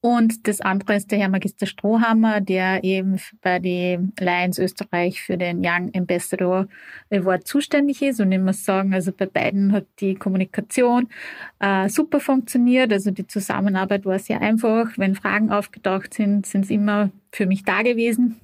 Und 0.00 0.46
das 0.48 0.60
andere 0.60 0.96
ist 0.96 1.10
der 1.10 1.18
Herr 1.18 1.28
Magister 1.28 1.66
Strohhammer, 1.66 2.40
der 2.40 2.84
eben 2.84 3.18
bei 3.40 3.58
den 3.58 4.12
Lions 4.18 4.58
Österreich 4.58 5.22
für 5.22 5.36
den 5.36 5.62
Young 5.64 5.90
Ambassador 5.94 6.66
Award 7.10 7.46
zuständig 7.46 8.02
ist. 8.02 8.20
Und 8.20 8.32
ich 8.32 8.40
muss 8.40 8.64
sagen, 8.64 8.94
also 8.94 9.12
bei 9.12 9.26
beiden 9.26 9.72
hat 9.72 9.86
die 10.00 10.14
Kommunikation 10.14 11.08
äh, 11.60 11.88
super 11.88 12.20
funktioniert. 12.20 12.92
Also 12.92 13.10
die 13.10 13.26
Zusammenarbeit 13.26 14.04
war 14.04 14.18
sehr 14.18 14.40
einfach. 14.40 14.86
Wenn 14.96 15.14
Fragen 15.14 15.50
aufgetaucht 15.50 16.14
sind, 16.14 16.46
sind 16.46 16.66
sie 16.66 16.74
immer 16.74 17.10
für 17.30 17.46
mich 17.46 17.64
da 17.64 17.82
gewesen. 17.82 18.40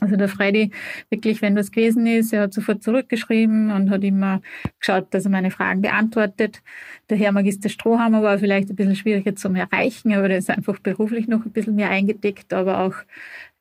Also 0.00 0.16
der 0.16 0.28
Freddy, 0.28 0.70
wirklich, 1.10 1.42
wenn 1.42 1.54
das 1.54 1.70
gewesen 1.70 2.06
ist, 2.06 2.32
er 2.32 2.42
hat 2.42 2.54
sofort 2.54 2.82
zurückgeschrieben 2.82 3.70
und 3.70 3.90
hat 3.90 4.02
immer 4.02 4.40
geschaut, 4.78 5.08
dass 5.10 5.24
er 5.24 5.30
meine 5.30 5.50
Fragen 5.50 5.82
beantwortet. 5.82 6.62
Der 7.08 7.18
Herr 7.18 7.32
Magister 7.32 7.68
Strohhammer 7.68 8.22
war 8.22 8.38
vielleicht 8.38 8.70
ein 8.70 8.76
bisschen 8.76 8.96
schwieriger 8.96 9.36
zum 9.36 9.56
Erreichen, 9.56 10.12
aber 10.12 10.28
der 10.28 10.38
ist 10.38 10.50
einfach 10.50 10.78
beruflich 10.78 11.28
noch 11.28 11.44
ein 11.44 11.52
bisschen 11.52 11.76
mehr 11.76 11.90
eingedeckt, 11.90 12.52
aber 12.52 12.80
auch 12.80 12.94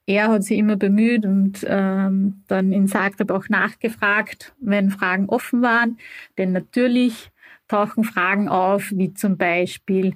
er 0.06 0.30
hat 0.30 0.44
sich 0.44 0.58
immer 0.58 0.76
bemüht 0.76 1.24
und 1.24 1.64
ähm, 1.68 2.42
dann 2.48 2.72
in 2.72 2.88
Zagreb 2.88 3.30
auch 3.30 3.48
nachgefragt, 3.48 4.56
wenn 4.60 4.90
Fragen 4.90 5.30
offen 5.30 5.62
waren. 5.62 6.00
Denn 6.40 6.52
natürlich 6.52 7.30
tauchen 7.68 8.04
Fragen 8.04 8.50
auf, 8.50 8.92
wie 8.92 9.14
zum 9.14 9.38
Beispiel, 9.38 10.16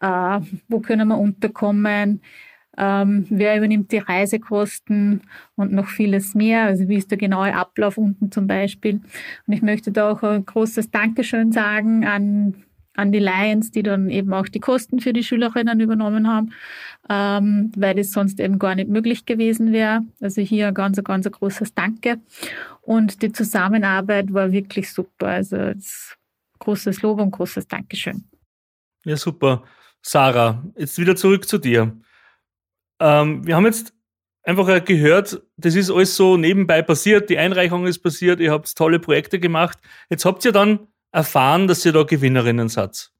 äh, 0.00 0.40
wo 0.68 0.78
können 0.78 1.08
wir 1.08 1.18
unterkommen, 1.18 2.22
ähm, 2.76 3.26
wer 3.28 3.56
übernimmt 3.56 3.92
die 3.92 3.98
Reisekosten 3.98 5.22
und 5.56 5.72
noch 5.72 5.88
vieles 5.88 6.34
mehr. 6.34 6.64
Also 6.64 6.88
wie 6.88 6.96
ist 6.96 7.10
der 7.10 7.18
genaue 7.18 7.54
Ablauf 7.54 7.98
unten 7.98 8.32
zum 8.32 8.46
Beispiel. 8.46 9.00
Und 9.46 9.52
ich 9.52 9.62
möchte 9.62 9.92
da 9.92 10.10
auch 10.10 10.22
ein 10.22 10.44
großes 10.46 10.90
Dankeschön 10.90 11.52
sagen 11.52 12.06
an 12.06 12.54
an 12.94 13.12
die 13.12 13.18
Lions, 13.18 13.70
die 13.70 13.82
dann 13.82 14.10
eben 14.10 14.32
auch 14.32 14.48
die 14.48 14.60
Kosten 14.60 15.00
für 15.00 15.12
die 15.12 15.24
Schülerinnen 15.24 15.80
übernommen 15.80 16.28
haben, 16.28 16.52
ähm, 17.08 17.72
weil 17.76 17.94
das 17.94 18.12
sonst 18.12 18.38
eben 18.38 18.58
gar 18.58 18.74
nicht 18.74 18.90
möglich 18.90 19.24
gewesen 19.24 19.72
wäre. 19.72 20.02
Also 20.20 20.42
hier 20.42 20.68
ein 20.68 20.74
ganz, 20.74 21.02
ganz 21.02 21.26
ein 21.26 21.32
großes 21.32 21.74
Danke. 21.74 22.20
Und 22.82 23.22
die 23.22 23.32
Zusammenarbeit 23.32 24.32
war 24.32 24.52
wirklich 24.52 24.92
super. 24.92 25.28
Also 25.28 25.72
großes 26.58 27.02
Lob 27.02 27.20
und 27.20 27.30
großes 27.30 27.66
Dankeschön. 27.66 28.24
Ja, 29.04 29.16
super. 29.16 29.64
Sarah, 30.02 30.62
jetzt 30.76 30.98
wieder 30.98 31.16
zurück 31.16 31.48
zu 31.48 31.58
dir. 31.58 31.96
Ähm, 33.02 33.44
wir 33.44 33.56
haben 33.56 33.66
jetzt 33.66 33.92
einfach 34.44 34.84
gehört, 34.84 35.42
das 35.56 35.74
ist 35.74 35.90
alles 35.90 36.14
so 36.14 36.36
nebenbei 36.36 36.82
passiert, 36.82 37.30
die 37.30 37.38
Einreichung 37.38 37.84
ist 37.86 37.98
passiert, 37.98 38.38
ihr 38.38 38.52
habt 38.52 38.76
tolle 38.76 39.00
Projekte 39.00 39.40
gemacht. 39.40 39.78
Jetzt 40.08 40.24
habt 40.24 40.44
ihr 40.44 40.52
dann 40.52 40.86
erfahren, 41.10 41.66
dass 41.66 41.84
ihr 41.84 41.92
da 41.92 42.04
Gewinnerinnen 42.04 42.68
seid. 42.68 43.10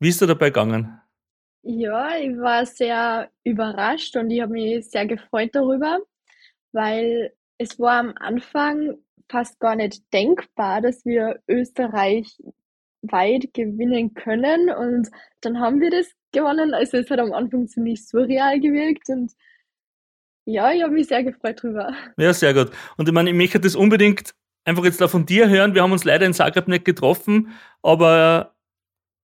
Wie 0.00 0.08
ist 0.08 0.20
ihr 0.20 0.26
dabei 0.26 0.46
gegangen? 0.46 1.00
Ja, 1.62 2.16
ich 2.16 2.36
war 2.36 2.66
sehr 2.66 3.30
überrascht 3.44 4.16
und 4.16 4.30
ich 4.30 4.40
habe 4.40 4.52
mich 4.52 4.90
sehr 4.90 5.06
gefreut 5.06 5.50
darüber, 5.52 5.98
weil 6.72 7.32
es 7.58 7.78
war 7.78 8.00
am 8.00 8.14
Anfang 8.16 8.96
fast 9.28 9.60
gar 9.60 9.76
nicht 9.76 10.12
denkbar, 10.12 10.80
dass 10.80 11.04
wir 11.04 11.40
Österreich 11.46 12.38
weit 13.02 13.54
gewinnen 13.54 14.14
können 14.14 14.70
und 14.70 15.08
dann 15.42 15.60
haben 15.60 15.80
wir 15.80 15.90
das 15.90 16.08
gewonnen. 16.32 16.74
Also 16.74 16.98
es 16.98 17.10
hat 17.10 17.18
am 17.18 17.32
Anfang 17.32 17.66
ziemlich 17.68 18.06
surreal 18.06 18.60
gewirkt 18.60 19.08
und 19.08 19.32
ja, 20.44 20.72
ich 20.72 20.82
habe 20.82 20.92
mich 20.92 21.08
sehr 21.08 21.22
gefreut 21.22 21.62
drüber. 21.62 21.92
Ja, 22.16 22.32
sehr 22.32 22.54
gut. 22.54 22.70
Und 22.96 23.06
ich 23.06 23.14
meine, 23.14 23.30
ich 23.30 23.36
möchte 23.36 23.60
das 23.60 23.76
unbedingt 23.76 24.34
einfach 24.64 24.84
jetzt 24.84 25.00
da 25.00 25.08
von 25.08 25.26
dir 25.26 25.48
hören. 25.48 25.74
Wir 25.74 25.82
haben 25.82 25.92
uns 25.92 26.04
leider 26.04 26.24
in 26.24 26.32
Zagreb 26.32 26.68
nicht 26.68 26.84
getroffen, 26.86 27.52
aber 27.82 28.54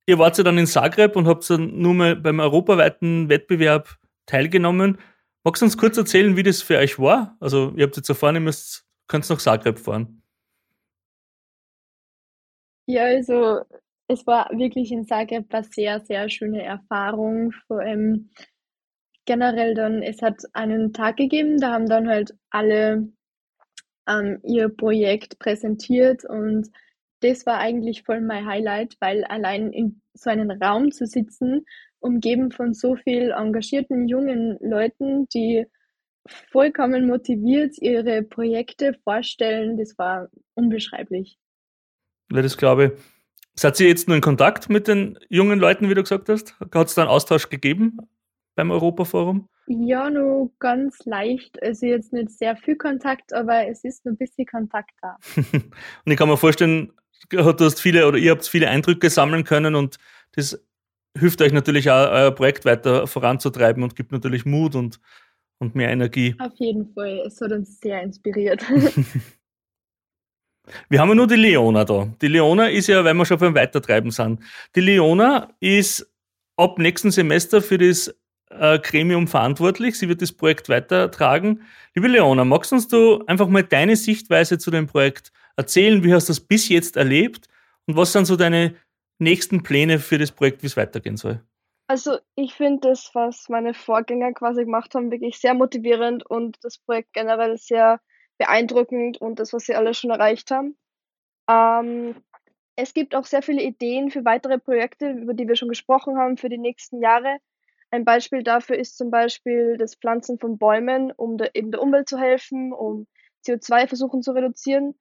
ihr 0.07 0.19
wart 0.19 0.37
ja 0.37 0.45
dann 0.45 0.59
in 0.59 0.67
Zagreb 0.67 1.17
und 1.17 1.27
habt 1.27 1.49
dann 1.49 1.79
nur 1.79 1.95
mal 1.95 2.17
beim 2.17 2.41
europaweiten 2.41 3.29
Wettbewerb 3.29 3.99
teilgenommen. 4.27 4.99
Magst 5.45 5.63
du 5.63 5.67
uns 5.67 5.79
kurz 5.79 5.97
erzählen, 5.97 6.37
wie 6.37 6.43
das 6.43 6.63
für 6.63 6.79
euch 6.79 6.99
war? 6.99 7.37
Also, 7.41 7.73
ihr 7.77 7.85
habt 7.85 7.97
jetzt 7.97 8.09
erfahren, 8.09 8.37
ihr 8.37 8.41
müsst, 8.41 8.87
könnt 9.09 9.29
nach 9.29 9.39
Zagreb 9.39 9.79
fahren. 9.79 10.23
Ja, 12.87 13.05
also 13.05 13.63
es 14.09 14.27
war 14.27 14.51
wirklich 14.53 14.93
in 14.93 15.07
Zagreb 15.07 15.53
eine 15.53 15.65
sehr, 15.65 16.01
sehr 16.01 16.29
schöne 16.29 16.63
Erfahrung. 16.63 17.53
Vor 17.67 17.81
allem 17.81 18.31
generell 19.25 19.75
dann, 19.75 20.03
es 20.03 20.21
hat 20.23 20.43
einen 20.53 20.93
Tag 20.93 21.17
gegeben, 21.17 21.59
da 21.59 21.73
haben 21.73 21.89
dann 21.89 22.09
halt 22.09 22.35
alle 22.51 23.09
ähm, 24.07 24.41
ihr 24.45 24.69
Projekt 24.69 25.39
präsentiert 25.39 26.25
und 26.25 26.69
das 27.21 27.47
war 27.47 27.59
eigentlich 27.59 28.03
voll 28.03 28.21
mein 28.21 28.47
Highlight, 28.47 28.97
weil 29.01 29.25
allein 29.25 29.73
in 29.73 30.03
so 30.13 30.29
einen 30.29 30.51
Raum 30.51 30.91
zu 30.93 31.07
sitzen, 31.07 31.65
umgeben 32.01 32.51
von 32.51 32.75
so 32.75 32.97
viel 32.97 33.31
engagierten 33.31 34.09
jungen 34.09 34.59
Leuten, 34.61 35.27
die 35.29 35.65
vollkommen 36.53 37.07
motiviert 37.07 37.81
ihre 37.81 38.23
Projekte 38.23 38.93
vorstellen. 39.05 39.79
Das 39.79 39.97
war 39.97 40.29
unbeschreiblich. 40.53 41.39
Ja, 42.31 42.43
das 42.43 42.59
glaube 42.59 42.85
ich. 42.87 43.14
Seid 43.57 43.79
ihr 43.81 43.89
jetzt 43.89 44.09
nur 44.09 44.17
in 44.17 44.23
Kontakt 44.23 44.69
mit 44.69 44.89
den 44.89 45.19
jungen 45.29 45.61
Leuten, 45.61 45.89
wie 45.89 45.95
du 45.95 46.03
gesagt 46.03 46.29
hast? 46.29 46.59
Hat 46.59 46.89
es 46.89 46.95
da 46.95 47.03
einen 47.03 47.11
Austausch 47.11 47.49
gegeben 47.49 47.99
beim 48.57 48.71
Europaforum? 48.71 49.49
Ja, 49.67 50.11
nur 50.11 50.51
ganz 50.59 51.05
leicht. 51.05 51.63
Also 51.63 51.87
jetzt 51.87 52.13
nicht 52.13 52.31
sehr 52.31 52.57
viel 52.57 52.77
Kontakt, 52.77 53.33
aber 53.33 53.67
es 53.67 53.85
ist 53.85 54.05
nur 54.05 54.15
ein 54.15 54.19
bisschen 54.19 54.47
Kontakt 54.47 54.91
da. 55.01 55.17
und 55.37 56.13
ich 56.13 56.17
kann 56.17 56.29
mir 56.29 56.37
vorstellen, 56.37 56.93
du 57.31 57.45
hast 57.45 57.81
viele 57.81 58.07
oder 58.07 58.19
ihr 58.19 58.33
habt 58.33 58.47
viele 58.47 58.69
Eindrücke 58.69 59.09
sammeln 59.09 59.45
können 59.45 59.75
und 59.75 59.97
das 60.33 60.61
hilft 61.17 61.41
euch 61.41 61.53
natürlich 61.53 61.91
auch, 61.91 62.11
euer 62.11 62.33
Projekt 62.33 62.65
weiter 62.65 63.07
voranzutreiben 63.07 63.83
und 63.83 63.97
gibt 63.97 64.13
natürlich 64.13 64.45
Mut 64.45 64.75
und, 64.75 65.01
und 65.59 65.75
mehr 65.75 65.91
Energie. 65.91 66.35
Auf 66.41 66.57
jeden 66.57 66.93
Fall. 66.93 67.23
Es 67.27 67.41
hat 67.41 67.53
uns 67.53 67.81
sehr 67.81 68.03
inspiriert. 68.03 68.65
Wir 70.89 71.01
haben 71.01 71.11
ja 71.11 71.15
nur 71.15 71.27
die 71.27 71.35
Leona 71.37 71.85
da. 71.85 72.09
Die 72.23 72.29
Leona 72.29 72.69
ist 72.69 72.87
ja, 72.87 73.05
weil 73.05 73.15
wir 73.15 73.27
schon 73.27 73.39
beim 73.39 73.55
Weitertreiben 73.55 74.11
sind. 74.11 74.41
Die 74.75 74.81
Leona 74.81 75.51
ist 75.61 76.11
ab 76.57 76.79
nächsten 76.79 77.11
Semester 77.11 77.61
für 77.61 77.79
das 77.79 78.15
äh, 78.51 78.79
Gremium 78.79 79.29
verantwortlich. 79.29 79.99
Sie 79.99 80.09
wird 80.09 80.23
das 80.23 80.33
Projekt 80.33 80.69
weitertragen. 80.69 81.63
Liebe 81.95 82.09
Leona, 82.09 82.45
magst 82.45 82.73
uns 82.73 82.89
du 82.89 83.25
einfach 83.27 83.49
mal 83.49 83.63
deine 83.63 83.97
Sichtweise 83.97 84.59
zu 84.59 84.71
dem 84.71 84.87
Projekt 84.87 85.33
erzählen? 85.57 86.03
Wie 86.03 86.15
hast 86.15 86.29
du 86.29 86.33
das 86.33 86.41
bis 86.41 86.69
jetzt 86.69 86.97
erlebt? 86.97 87.49
Und 87.87 87.97
was 87.97 88.13
sind 88.13 88.25
so 88.25 88.37
deine 88.37 88.75
nächsten 89.19 89.63
Pläne 89.63 89.99
für 89.99 90.19
das 90.19 90.33
Projekt, 90.33 90.63
wie 90.63 90.67
es 90.67 90.77
weitergehen 90.77 91.17
soll? 91.17 91.41
Also 91.87 92.19
ich 92.35 92.55
finde 92.55 92.89
das, 92.89 93.11
was 93.13 93.49
meine 93.51 93.75
Vorgänger 93.75 94.33
quasi 94.33 94.65
gemacht 94.65 94.95
haben, 94.95 95.11
wirklich 95.11 95.39
sehr 95.39 95.53
motivierend 95.53 96.25
und 96.25 96.57
das 96.63 96.79
Projekt 96.79 97.13
generell 97.13 97.59
sehr 97.59 98.01
beeindruckend 98.39 99.21
und 99.21 99.39
das, 99.39 99.53
was 99.53 99.65
sie 99.65 99.75
alle 99.75 99.95
schon 99.95 100.11
erreicht 100.11 100.51
haben. 100.51 100.77
Ähm, 101.49 102.17
es 102.77 102.95
gibt 102.95 103.15
auch 103.15 103.25
sehr 103.25 103.43
viele 103.43 103.63
Ideen 103.63 104.11
für 104.11 104.25
weitere 104.25 104.59
Projekte, 104.59 105.11
über 105.11 105.35
die 105.35 105.47
wir 105.47 105.57
schon 105.57 105.69
gesprochen 105.69 106.19
haben, 106.19 106.37
für 106.37 106.49
die 106.49 106.59
nächsten 106.59 107.01
Jahre. 107.01 107.39
Ein 107.91 108.05
Beispiel 108.05 108.43
dafür 108.43 108.77
ist 108.77 108.99
zum 108.99 109.11
Beispiel 109.11 109.77
das 109.77 109.95
Pflanzen 109.95 110.39
von 110.39 110.59
Bäumen, 110.59 111.13
um 111.13 111.37
der, 111.37 111.55
eben 111.55 111.71
der 111.71 111.81
Umwelt 111.81 112.09
zu 112.09 112.19
helfen, 112.19 112.73
um 112.73 113.07
CO2 113.47 113.87
versuchen 113.87 114.23
zu 114.23 114.33
reduzieren. 114.33 114.95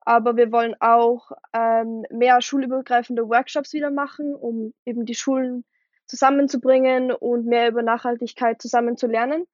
Aber 0.00 0.36
wir 0.36 0.50
wollen 0.50 0.74
auch 0.80 1.32
ähm, 1.52 2.06
mehr 2.10 2.40
schulübergreifende 2.40 3.28
Workshops 3.28 3.74
wieder 3.74 3.90
machen, 3.90 4.34
um 4.34 4.72
eben 4.86 5.04
die 5.04 5.14
Schulen 5.14 5.64
zusammenzubringen 6.06 7.12
und 7.12 7.44
mehr 7.44 7.68
über 7.68 7.82
Nachhaltigkeit 7.82 8.62
zusammen 8.62 8.96
zu 8.96 9.06
lernen. 9.06 9.44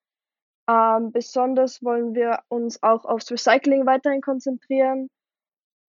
Ähm, 0.69 1.13
besonders 1.13 1.83
wollen 1.83 2.15
wir 2.15 2.41
uns 2.49 2.83
auch 2.83 3.05
aufs 3.05 3.31
Recycling 3.31 3.87
weiterhin 3.87 4.23
konzentrieren 4.23 5.11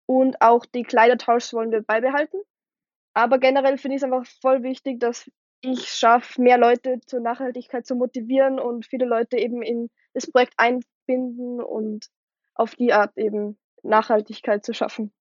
und 0.05 0.41
auch 0.41 0.65
die 0.65 0.83
Kleidertausch 0.83 1.53
wollen 1.53 1.71
wir 1.71 1.81
beibehalten. 1.81 2.37
Aber 3.13 3.39
generell 3.39 3.77
finde 3.77 3.95
ich 3.95 4.03
es 4.03 4.03
einfach 4.03 4.25
voll 4.41 4.63
wichtig, 4.63 4.99
dass 4.99 5.29
ich 5.61 5.87
schaffe, 5.89 6.41
mehr 6.41 6.57
Leute 6.57 6.99
zur 7.05 7.21
Nachhaltigkeit 7.21 7.85
zu 7.87 7.95
motivieren 7.95 8.59
und 8.59 8.85
viele 8.85 9.05
Leute 9.05 9.37
eben 9.37 9.61
in 9.61 9.89
das 10.13 10.29
Projekt 10.29 10.53
einbinden 10.57 11.61
und 11.61 12.07
auf 12.53 12.75
die 12.75 12.93
Art 12.93 13.17
eben 13.17 13.57
Nachhaltigkeit 13.81 14.65
zu 14.65 14.73
schaffen. 14.73 15.11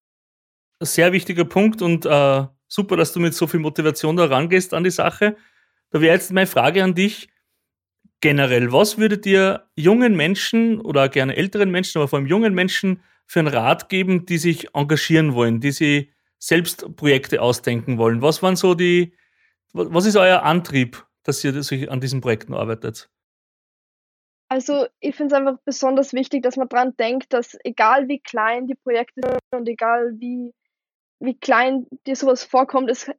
Sehr 0.80 1.12
wichtiger 1.12 1.44
Punkt 1.44 1.80
und 1.80 2.04
äh, 2.04 2.46
super, 2.66 2.96
dass 2.96 3.12
du 3.12 3.20
mit 3.20 3.34
so 3.34 3.46
viel 3.46 3.60
Motivation 3.60 4.16
da 4.16 4.26
rangehst 4.26 4.74
an 4.74 4.84
die 4.84 4.90
Sache. 4.90 5.36
Da 5.90 6.00
wäre 6.00 6.14
jetzt 6.14 6.32
meine 6.32 6.48
Frage 6.48 6.82
an 6.82 6.94
dich 6.94 7.28
generell. 8.24 8.72
Was 8.72 8.96
würdet 8.96 9.26
ihr 9.26 9.68
jungen 9.76 10.16
Menschen 10.16 10.80
oder 10.80 11.10
gerne 11.10 11.36
älteren 11.36 11.70
Menschen, 11.70 11.98
aber 11.98 12.08
vor 12.08 12.18
allem 12.18 12.26
jungen 12.26 12.54
Menschen 12.54 13.02
für 13.26 13.40
einen 13.40 13.48
Rat 13.48 13.90
geben, 13.90 14.24
die 14.24 14.38
sich 14.38 14.74
engagieren 14.74 15.34
wollen, 15.34 15.60
die 15.60 15.72
sich 15.72 16.10
selbst 16.38 16.96
Projekte 16.96 17.42
ausdenken 17.42 17.98
wollen? 17.98 18.22
Was 18.22 18.42
waren 18.42 18.56
so 18.56 18.74
die, 18.74 19.14
was 19.74 20.06
ist 20.06 20.16
euer 20.16 20.42
Antrieb, 20.42 21.06
dass 21.22 21.44
ihr 21.44 21.62
sich 21.62 21.90
an 21.90 22.00
diesen 22.00 22.22
Projekten 22.22 22.54
arbeitet? 22.54 23.10
Also 24.48 24.86
ich 25.00 25.14
finde 25.14 25.34
es 25.34 25.38
einfach 25.38 25.58
besonders 25.66 26.14
wichtig, 26.14 26.42
dass 26.42 26.56
man 26.56 26.70
daran 26.70 26.96
denkt, 26.96 27.30
dass 27.34 27.58
egal 27.62 28.08
wie 28.08 28.20
klein 28.20 28.66
die 28.66 28.74
Projekte 28.74 29.20
sind 29.20 29.60
und 29.60 29.68
egal 29.68 30.14
wie, 30.18 30.54
wie 31.20 31.38
klein 31.38 31.86
dir 32.06 32.16
sowas 32.16 32.42
vorkommt, 32.42 32.90
es 32.90 33.10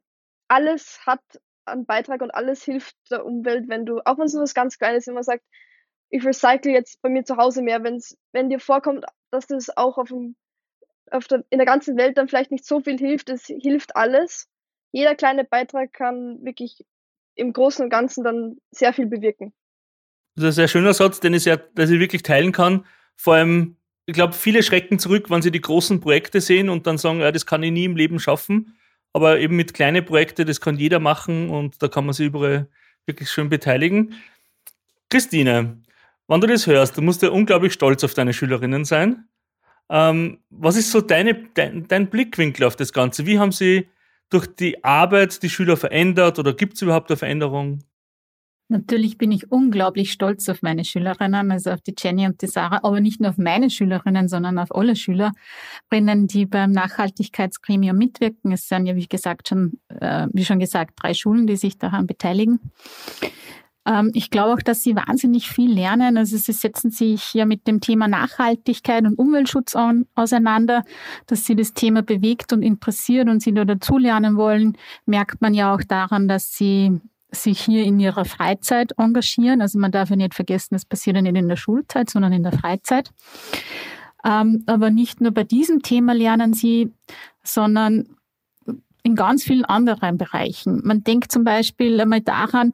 alles 0.48 0.98
hat 1.06 1.22
einen 1.66 1.86
Beitrag 1.86 2.22
und 2.22 2.30
alles 2.30 2.64
hilft 2.64 2.96
der 3.10 3.24
Umwelt, 3.24 3.68
wenn 3.68 3.86
du, 3.86 4.00
auch 4.04 4.18
wenn 4.18 4.26
es 4.26 4.34
nur 4.34 4.42
was 4.42 4.54
ganz 4.54 4.78
Kleines 4.78 5.06
immer 5.06 5.22
sagt, 5.22 5.44
ich 6.10 6.24
recycle 6.24 6.72
jetzt 6.72 7.00
bei 7.02 7.08
mir 7.08 7.24
zu 7.24 7.36
Hause 7.36 7.62
mehr, 7.62 7.82
wenn's, 7.82 8.16
wenn 8.32 8.48
dir 8.48 8.60
vorkommt, 8.60 9.04
dass 9.30 9.46
das 9.46 9.76
auch 9.76 9.98
auf 9.98 10.08
dem, 10.08 10.36
auf 11.10 11.26
der, 11.26 11.44
in 11.50 11.58
der 11.58 11.66
ganzen 11.66 11.96
Welt 11.96 12.16
dann 12.16 12.28
vielleicht 12.28 12.50
nicht 12.50 12.64
so 12.64 12.80
viel 12.80 12.98
hilft, 12.98 13.28
es 13.28 13.46
hilft 13.46 13.96
alles. 13.96 14.48
Jeder 14.92 15.14
kleine 15.14 15.44
Beitrag 15.44 15.92
kann 15.92 16.44
wirklich 16.44 16.84
im 17.34 17.52
Großen 17.52 17.84
und 17.84 17.90
Ganzen 17.90 18.24
dann 18.24 18.58
sehr 18.70 18.92
viel 18.92 19.06
bewirken. 19.06 19.52
Das 20.36 20.44
ist 20.44 20.48
ein 20.48 20.52
sehr 20.52 20.68
schöner 20.68 20.94
Satz, 20.94 21.20
den 21.20 21.34
ich, 21.34 21.42
sehr, 21.42 21.56
dass 21.56 21.90
ich 21.90 22.00
wirklich 22.00 22.22
teilen 22.22 22.52
kann. 22.52 22.86
Vor 23.16 23.34
allem, 23.34 23.76
ich 24.06 24.14
glaube, 24.14 24.34
viele 24.34 24.62
schrecken 24.62 24.98
zurück, 24.98 25.30
wenn 25.30 25.42
sie 25.42 25.50
die 25.50 25.60
großen 25.60 26.00
Projekte 26.00 26.40
sehen 26.40 26.68
und 26.68 26.86
dann 26.86 26.98
sagen, 26.98 27.20
ja, 27.20 27.32
das 27.32 27.46
kann 27.46 27.62
ich 27.62 27.72
nie 27.72 27.84
im 27.84 27.96
Leben 27.96 28.20
schaffen. 28.20 28.78
Aber 29.16 29.40
eben 29.40 29.56
mit 29.56 29.72
kleinen 29.72 30.04
Projekten, 30.04 30.46
das 30.46 30.60
kann 30.60 30.76
jeder 30.76 30.98
machen 30.98 31.48
und 31.48 31.82
da 31.82 31.88
kann 31.88 32.04
man 32.04 32.12
sich 32.12 32.26
überall 32.26 32.68
wirklich 33.06 33.30
schön 33.30 33.48
beteiligen. 33.48 34.12
Christine, 35.08 35.80
wenn 36.28 36.40
du 36.42 36.46
das 36.46 36.66
hörst, 36.66 36.98
du 36.98 37.00
musst 37.00 37.22
ja 37.22 37.30
unglaublich 37.30 37.72
stolz 37.72 38.04
auf 38.04 38.12
deine 38.12 38.34
Schülerinnen 38.34 38.84
sein. 38.84 39.26
Ähm, 39.88 40.40
was 40.50 40.76
ist 40.76 40.90
so 40.90 41.00
deine, 41.00 41.48
dein, 41.54 41.88
dein 41.88 42.10
Blickwinkel 42.10 42.66
auf 42.66 42.76
das 42.76 42.92
Ganze? 42.92 43.24
Wie 43.24 43.38
haben 43.38 43.52
sie 43.52 43.88
durch 44.28 44.46
die 44.54 44.84
Arbeit 44.84 45.42
die 45.42 45.48
Schüler 45.48 45.78
verändert 45.78 46.38
oder 46.38 46.52
gibt 46.52 46.74
es 46.74 46.82
überhaupt 46.82 47.10
eine 47.10 47.16
Veränderung? 47.16 47.78
Natürlich 48.68 49.16
bin 49.16 49.30
ich 49.30 49.52
unglaublich 49.52 50.10
stolz 50.10 50.48
auf 50.48 50.60
meine 50.60 50.84
Schülerinnen, 50.84 51.52
also 51.52 51.70
auf 51.70 51.80
die 51.80 51.94
Jenny 51.96 52.26
und 52.26 52.42
die 52.42 52.48
Sarah, 52.48 52.80
aber 52.82 53.00
nicht 53.00 53.20
nur 53.20 53.30
auf 53.30 53.38
meine 53.38 53.70
Schülerinnen, 53.70 54.28
sondern 54.28 54.58
auf 54.58 54.74
alle 54.74 54.96
Schülerinnen, 54.96 56.26
die 56.26 56.46
beim 56.46 56.72
Nachhaltigkeitsgremium 56.72 57.96
mitwirken. 57.96 58.50
Es 58.50 58.66
sind 58.68 58.86
ja, 58.86 58.96
wie 58.96 59.06
gesagt, 59.06 59.48
schon, 59.48 59.78
äh, 59.88 60.26
wie 60.32 60.44
schon 60.44 60.58
gesagt, 60.58 60.94
drei 61.00 61.14
Schulen, 61.14 61.46
die 61.46 61.56
sich 61.56 61.78
daran 61.78 62.08
beteiligen. 62.08 62.58
Ähm, 63.86 64.10
ich 64.14 64.30
glaube 64.30 64.54
auch, 64.54 64.62
dass 64.62 64.82
sie 64.82 64.96
wahnsinnig 64.96 65.48
viel 65.48 65.72
lernen. 65.72 66.16
Also 66.16 66.36
sie 66.36 66.52
setzen 66.52 66.90
sich 66.90 67.34
ja 67.34 67.46
mit 67.46 67.66
dem 67.68 67.80
Thema 67.80 68.08
Nachhaltigkeit 68.08 69.04
und 69.04 69.14
Umweltschutz 69.14 69.76
an, 69.76 70.06
auseinander, 70.16 70.82
dass 71.26 71.46
sie 71.46 71.54
das 71.54 71.72
Thema 71.72 72.02
bewegt 72.02 72.52
und 72.52 72.62
interessiert 72.62 73.28
und 73.28 73.40
sie 73.40 73.54
da 73.54 73.64
dazulernen 73.64 74.36
wollen, 74.36 74.76
merkt 75.06 75.40
man 75.40 75.54
ja 75.54 75.72
auch 75.72 75.82
daran, 75.82 76.26
dass 76.26 76.52
sie 76.52 77.00
sich 77.30 77.60
hier 77.60 77.84
in 77.84 77.98
ihrer 77.98 78.24
Freizeit 78.24 78.92
engagieren. 78.98 79.60
Also 79.60 79.78
man 79.78 79.92
darf 79.92 80.10
ja 80.10 80.16
nicht 80.16 80.34
vergessen, 80.34 80.74
das 80.74 80.84
passiert 80.84 81.16
ja 81.16 81.22
nicht 81.22 81.36
in 81.36 81.48
der 81.48 81.56
Schulzeit, 81.56 82.10
sondern 82.10 82.32
in 82.32 82.42
der 82.42 82.52
Freizeit. 82.52 83.10
Ähm, 84.24 84.62
aber 84.66 84.90
nicht 84.90 85.20
nur 85.20 85.32
bei 85.32 85.44
diesem 85.44 85.82
Thema 85.82 86.12
lernen 86.12 86.52
sie, 86.52 86.92
sondern 87.42 88.16
in 89.06 89.14
ganz 89.14 89.44
vielen 89.44 89.64
anderen 89.64 90.18
Bereichen. 90.18 90.80
Man 90.84 91.04
denkt 91.04 91.30
zum 91.30 91.44
Beispiel 91.44 92.00
einmal 92.00 92.22
daran, 92.22 92.72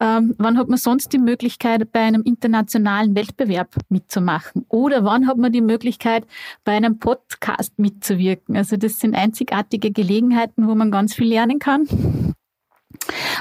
ähm, 0.00 0.34
wann 0.36 0.58
hat 0.58 0.68
man 0.68 0.76
sonst 0.76 1.12
die 1.12 1.18
Möglichkeit, 1.18 1.92
bei 1.92 2.00
einem 2.00 2.22
internationalen 2.22 3.14
Wettbewerb 3.14 3.76
mitzumachen? 3.88 4.66
Oder 4.68 5.04
wann 5.04 5.28
hat 5.28 5.36
man 5.36 5.52
die 5.52 5.60
Möglichkeit, 5.60 6.26
bei 6.64 6.72
einem 6.72 6.98
Podcast 6.98 7.78
mitzuwirken? 7.78 8.56
Also 8.56 8.76
das 8.76 8.98
sind 8.98 9.14
einzigartige 9.14 9.92
Gelegenheiten, 9.92 10.66
wo 10.66 10.74
man 10.74 10.90
ganz 10.90 11.14
viel 11.14 11.28
lernen 11.28 11.60
kann 11.60 11.86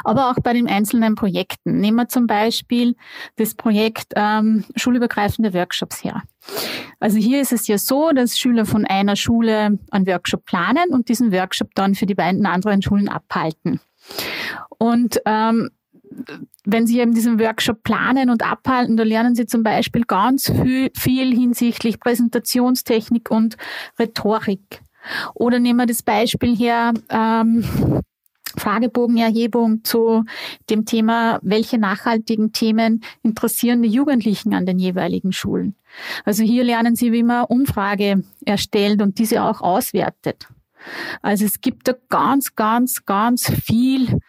aber 0.04 0.30
auch 0.30 0.38
bei 0.44 0.54
den 0.54 0.68
einzelnen 0.68 1.16
Projekten. 1.16 1.80
Nehmen 1.80 1.98
wir 1.98 2.08
zum 2.08 2.28
Beispiel 2.28 2.96
das 3.36 3.56
Projekt 3.56 4.14
ähm, 4.16 4.66
schulübergreifende 4.76 5.54
Workshops 5.54 6.04
her. 6.04 6.24
Also 7.00 7.18
hier 7.18 7.42
ist 7.42 7.54
es 7.54 7.68
ja 7.68 7.78
so, 7.78 8.12
dass 8.12 8.40
Schüler 8.40 8.66
von 8.66 8.86
einer 8.86 9.16
Schule 9.16 9.78
einen 9.92 10.08
Workshop 10.08 10.46
planen 10.46 10.90
und 10.92 11.10
diesen 11.10 11.32
Workshop 11.32 11.70
dann 11.76 11.96
für 11.96 12.06
die 12.06 12.16
beiden 12.16 12.46
anderen 12.46 12.82
Schulen 12.82 13.10
abhalten. 13.10 13.80
Und 14.78 15.22
ähm, 15.26 15.70
wenn 16.66 16.88
Sie 16.88 17.00
eben 17.00 17.14
diesen 17.14 17.40
Workshop 17.40 17.84
planen 17.84 18.30
und 18.30 18.44
abhalten, 18.44 18.98
da 18.98 19.04
lernen 19.04 19.36
Sie 19.36 19.46
zum 19.46 19.64
Beispiel 19.64 20.04
ganz 20.04 20.50
viel, 20.50 20.92
viel 20.96 21.34
hinsichtlich 21.34 22.00
Präsentationstechnik 22.00 23.30
und 23.30 23.58
Rhetorik. 24.00 24.82
Oder 25.34 25.60
nehmen 25.60 25.80
wir 25.80 25.86
das 25.86 26.04
Beispiel 26.04 26.56
her, 26.56 26.94
ähm, 27.10 27.64
Fragebogenerhebung 28.58 29.84
zu 29.84 30.24
dem 30.70 30.86
Thema, 30.86 31.40
welche 31.42 31.78
nachhaltigen 31.78 32.52
Themen 32.52 33.04
interessieren 33.24 33.82
die 33.82 33.90
Jugendlichen 33.90 34.54
an 34.54 34.66
den 34.66 34.80
jeweiligen 34.80 35.32
Schulen. 35.32 35.76
Also 36.26 36.44
hier 36.44 36.64
lernen 36.64 36.96
sie, 36.96 37.12
wie 37.12 37.24
man 37.24 37.46
Umfrage 37.46 38.24
erstellt 38.46 39.02
und 39.02 39.20
diese 39.20 39.44
auch 39.44 39.62
auswertet. 39.62 40.48
Also 41.22 41.46
es 41.46 41.62
gibt 41.62 41.88
da 41.88 41.94
ganz, 42.10 42.56
ganz, 42.56 43.06
ganz 43.06 43.50
viel, 43.50 44.20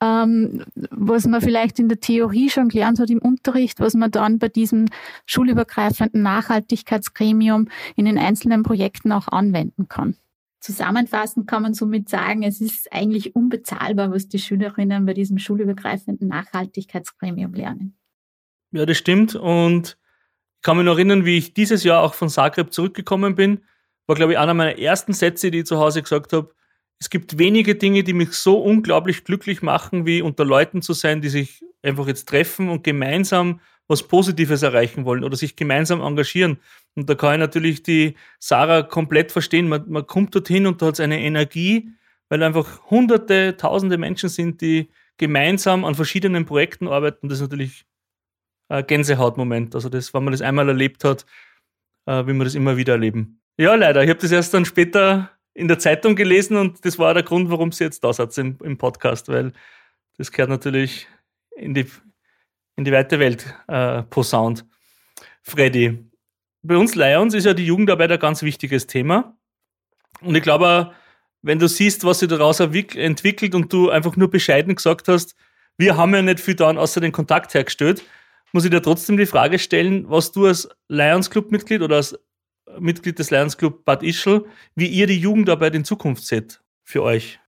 ähm, 0.00 0.64
was 0.90 1.26
man 1.26 1.40
vielleicht 1.40 1.78
in 1.78 1.88
der 1.88 2.00
Theorie 2.00 2.50
schon 2.50 2.68
gelernt 2.68 2.98
hat 3.00 3.10
im 3.10 3.18
Unterricht, 3.18 3.80
was 3.80 3.94
man 3.94 4.10
dann 4.10 4.38
bei 4.38 4.48
diesem 4.48 4.86
schulübergreifenden 5.26 6.22
Nachhaltigkeitsgremium 6.22 7.68
in 7.96 8.04
den 8.04 8.18
einzelnen 8.18 8.62
Projekten 8.62 9.12
auch 9.12 9.28
anwenden 9.28 9.88
kann. 9.88 10.16
Zusammenfassend 10.60 11.46
kann 11.46 11.62
man 11.62 11.74
somit 11.74 12.08
sagen, 12.08 12.42
es 12.42 12.60
ist 12.60 12.92
eigentlich 12.92 13.36
unbezahlbar, 13.36 14.10
was 14.10 14.28
die 14.28 14.40
Schülerinnen 14.40 15.06
bei 15.06 15.14
diesem 15.14 15.38
schulübergreifenden 15.38 16.28
Nachhaltigkeitsgremium 16.28 17.54
lernen. 17.54 17.96
Ja, 18.72 18.84
das 18.84 18.98
stimmt. 18.98 19.34
Und 19.34 19.98
ich 20.56 20.62
kann 20.62 20.76
mich 20.76 20.86
noch 20.86 20.96
erinnern, 20.96 21.24
wie 21.24 21.38
ich 21.38 21.54
dieses 21.54 21.84
Jahr 21.84 22.02
auch 22.02 22.14
von 22.14 22.28
Zagreb 22.28 22.72
zurückgekommen 22.72 23.34
bin, 23.36 23.60
war, 24.06 24.16
glaube 24.16 24.32
ich, 24.32 24.38
einer 24.38 24.54
meiner 24.54 24.78
ersten 24.78 25.12
Sätze, 25.12 25.50
die 25.50 25.60
ich 25.60 25.66
zu 25.66 25.78
Hause 25.78 26.02
gesagt 26.02 26.32
habe. 26.32 26.52
Es 26.98 27.10
gibt 27.10 27.38
wenige 27.38 27.76
Dinge, 27.76 28.02
die 28.02 28.12
mich 28.12 28.32
so 28.32 28.58
unglaublich 28.58 29.22
glücklich 29.24 29.62
machen, 29.62 30.06
wie 30.06 30.22
unter 30.22 30.44
Leuten 30.44 30.82
zu 30.82 30.94
sein, 30.94 31.20
die 31.20 31.28
sich 31.28 31.64
einfach 31.82 32.08
jetzt 32.08 32.28
treffen 32.28 32.68
und 32.68 32.82
gemeinsam 32.82 33.60
was 33.88 34.06
Positives 34.06 34.62
erreichen 34.62 35.04
wollen 35.04 35.24
oder 35.24 35.36
sich 35.36 35.56
gemeinsam 35.56 36.00
engagieren. 36.00 36.58
Und 36.94 37.08
da 37.08 37.14
kann 37.14 37.34
ich 37.34 37.38
natürlich 37.40 37.82
die 37.82 38.14
Sarah 38.38 38.82
komplett 38.82 39.32
verstehen. 39.32 39.68
Man, 39.68 39.88
man 39.88 40.06
kommt 40.06 40.34
dorthin 40.34 40.66
und 40.66 40.80
da 40.80 40.86
hat 40.86 40.94
es 40.94 41.00
eine 41.00 41.20
Energie, 41.20 41.90
weil 42.28 42.42
einfach 42.42 42.90
hunderte, 42.90 43.56
tausende 43.56 43.96
Menschen 43.96 44.28
sind, 44.28 44.60
die 44.60 44.90
gemeinsam 45.16 45.84
an 45.84 45.94
verschiedenen 45.94 46.44
Projekten 46.44 46.86
arbeiten. 46.86 47.28
Das 47.28 47.38
ist 47.38 47.42
natürlich 47.42 47.86
ein 48.68 48.86
Gänsehautmoment. 48.86 49.74
Also 49.74 49.88
das, 49.88 50.12
wenn 50.12 50.24
man 50.24 50.32
das 50.32 50.42
einmal 50.42 50.68
erlebt 50.68 51.02
hat, 51.04 51.24
äh, 52.06 52.26
will 52.26 52.34
man 52.34 52.44
das 52.44 52.54
immer 52.54 52.76
wieder 52.76 52.92
erleben. 52.94 53.40
Ja, 53.56 53.74
leider. 53.74 54.04
Ich 54.04 54.10
habe 54.10 54.20
das 54.20 54.30
erst 54.30 54.54
dann 54.54 54.64
später 54.64 55.30
in 55.54 55.66
der 55.66 55.78
Zeitung 55.78 56.14
gelesen 56.14 56.56
und 56.56 56.84
das 56.84 56.98
war 56.98 57.14
der 57.14 57.24
Grund, 57.24 57.50
warum 57.50 57.72
sie 57.72 57.84
jetzt 57.84 58.04
da 58.04 58.12
sitzt 58.12 58.38
im, 58.38 58.58
im 58.62 58.78
Podcast, 58.78 59.28
weil 59.28 59.52
das 60.16 60.30
gehört 60.30 60.50
natürlich 60.50 61.08
in 61.56 61.74
die, 61.74 61.86
in 62.78 62.84
die 62.84 62.92
weite 62.92 63.18
Welt 63.18 63.44
äh, 63.66 64.04
posaunt. 64.04 64.64
Freddy, 65.42 65.98
bei 66.62 66.76
uns 66.76 66.94
Lions 66.94 67.34
ist 67.34 67.44
ja 67.44 67.52
die 67.52 67.66
Jugendarbeit 67.66 68.12
ein 68.12 68.20
ganz 68.20 68.42
wichtiges 68.42 68.86
Thema. 68.86 69.36
Und 70.20 70.36
ich 70.36 70.42
glaube, 70.42 70.92
wenn 71.42 71.58
du 71.58 71.66
siehst, 71.68 72.04
was 72.04 72.20
sich 72.20 72.28
daraus 72.28 72.60
entwickelt 72.60 73.56
und 73.56 73.72
du 73.72 73.90
einfach 73.90 74.16
nur 74.16 74.30
bescheiden 74.30 74.76
gesagt 74.76 75.08
hast, 75.08 75.34
wir 75.76 75.96
haben 75.96 76.14
ja 76.14 76.22
nicht 76.22 76.38
viel 76.38 76.54
daran 76.54 76.78
außer 76.78 77.00
den 77.00 77.10
Kontakt 77.10 77.52
hergestellt, 77.52 78.04
muss 78.52 78.64
ich 78.64 78.70
dir 78.70 78.80
trotzdem 78.80 79.16
die 79.16 79.26
Frage 79.26 79.58
stellen, 79.58 80.08
was 80.08 80.30
du 80.30 80.46
als 80.46 80.68
Lions 80.86 81.30
Club 81.30 81.50
Mitglied 81.50 81.82
oder 81.82 81.96
als 81.96 82.16
Mitglied 82.78 83.18
des 83.18 83.32
Lions 83.32 83.58
Club 83.58 83.84
Bad 83.84 84.04
Ischl, 84.04 84.44
wie 84.76 84.86
ihr 84.86 85.08
die 85.08 85.18
Jugendarbeit 85.18 85.74
in 85.74 85.84
Zukunft 85.84 86.24
seht 86.24 86.60
für 86.84 87.02
euch. 87.02 87.40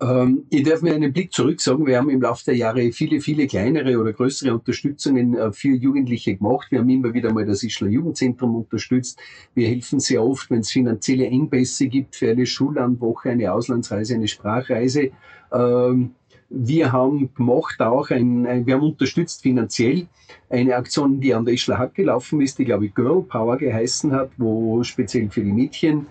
Ähm, 0.00 0.46
ich 0.50 0.64
darf 0.64 0.82
mir 0.82 0.94
einen 0.94 1.12
Blick 1.12 1.32
zurück 1.32 1.60
sagen. 1.60 1.86
Wir 1.86 1.98
haben 1.98 2.10
im 2.10 2.20
Laufe 2.20 2.44
der 2.46 2.56
Jahre 2.56 2.90
viele, 2.90 3.20
viele 3.20 3.46
kleinere 3.46 3.98
oder 3.98 4.12
größere 4.12 4.52
Unterstützungen 4.52 5.36
äh, 5.36 5.52
für 5.52 5.68
Jugendliche 5.68 6.36
gemacht. 6.36 6.70
Wir 6.70 6.80
haben 6.80 6.88
immer 6.88 7.14
wieder 7.14 7.32
mal 7.32 7.46
das 7.46 7.62
Ischler 7.62 7.88
Jugendzentrum 7.88 8.56
unterstützt. 8.56 9.20
Wir 9.54 9.68
helfen 9.68 10.00
sehr 10.00 10.22
oft, 10.22 10.50
wenn 10.50 10.60
es 10.60 10.70
finanzielle 10.70 11.26
Engpässe 11.26 11.86
gibt 11.86 12.16
für 12.16 12.30
eine 12.30 12.46
Schullandwoche, 12.46 13.30
eine 13.30 13.52
Auslandsreise, 13.52 14.14
eine 14.14 14.28
Sprachreise. 14.28 15.10
Ähm, 15.52 16.14
wir 16.50 16.92
haben 16.92 17.32
gemacht 17.34 17.80
auch 17.80 18.10
ein, 18.10 18.46
ein, 18.46 18.66
wir 18.66 18.74
haben 18.74 18.82
unterstützt 18.82 19.42
finanziell 19.42 20.06
eine 20.50 20.76
Aktion, 20.76 21.20
die 21.20 21.34
an 21.34 21.44
der 21.44 21.54
Ischler 21.54 21.78
Hack 21.78 21.94
gelaufen 21.94 22.40
ist, 22.40 22.58
die 22.58 22.64
glaube 22.64 22.86
ich 22.86 22.94
Girl 22.94 23.22
Power 23.22 23.56
geheißen 23.56 24.12
hat, 24.12 24.30
wo 24.36 24.82
speziell 24.82 25.30
für 25.30 25.42
die 25.42 25.52
Mädchen 25.52 26.06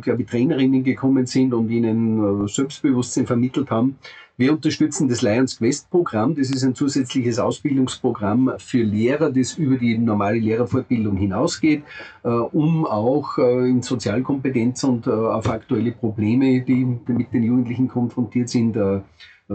glaube 0.00 0.22
ich, 0.22 0.28
Trainerinnen 0.28 0.82
gekommen 0.82 1.26
sind 1.26 1.54
und 1.54 1.70
ihnen 1.70 2.44
äh, 2.44 2.48
Selbstbewusstsein 2.48 3.26
vermittelt 3.26 3.70
haben. 3.70 3.96
Wir 4.36 4.52
unterstützen 4.52 5.08
das 5.08 5.22
Lions 5.22 5.58
Quest 5.58 5.88
Programm. 5.90 6.34
Das 6.34 6.50
ist 6.50 6.64
ein 6.64 6.74
zusätzliches 6.74 7.38
Ausbildungsprogramm 7.38 8.54
für 8.58 8.82
Lehrer, 8.82 9.30
das 9.30 9.58
über 9.58 9.76
die 9.76 9.96
normale 9.98 10.38
Lehrerfortbildung 10.38 11.16
hinausgeht, 11.16 11.84
äh, 12.24 12.28
um 12.28 12.86
auch 12.86 13.38
äh, 13.38 13.68
in 13.68 13.82
Sozialkompetenz 13.82 14.82
und 14.84 15.06
äh, 15.06 15.10
auf 15.10 15.48
aktuelle 15.48 15.92
Probleme, 15.92 16.62
die 16.62 16.84
mit 17.06 17.32
den 17.32 17.44
Jugendlichen 17.44 17.88
konfrontiert 17.88 18.48
sind, 18.48 18.76
äh, 18.76 19.00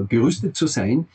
gerüstet 0.08 0.56
zu 0.56 0.67
sein. 0.67 1.08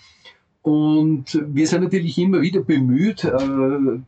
Und 0.60 1.42
wir 1.46 1.66
sind 1.66 1.82
natürlich 1.82 2.18
immer 2.18 2.42
wieder 2.42 2.60
bemüht, 2.60 3.24
äh, 3.24 4.00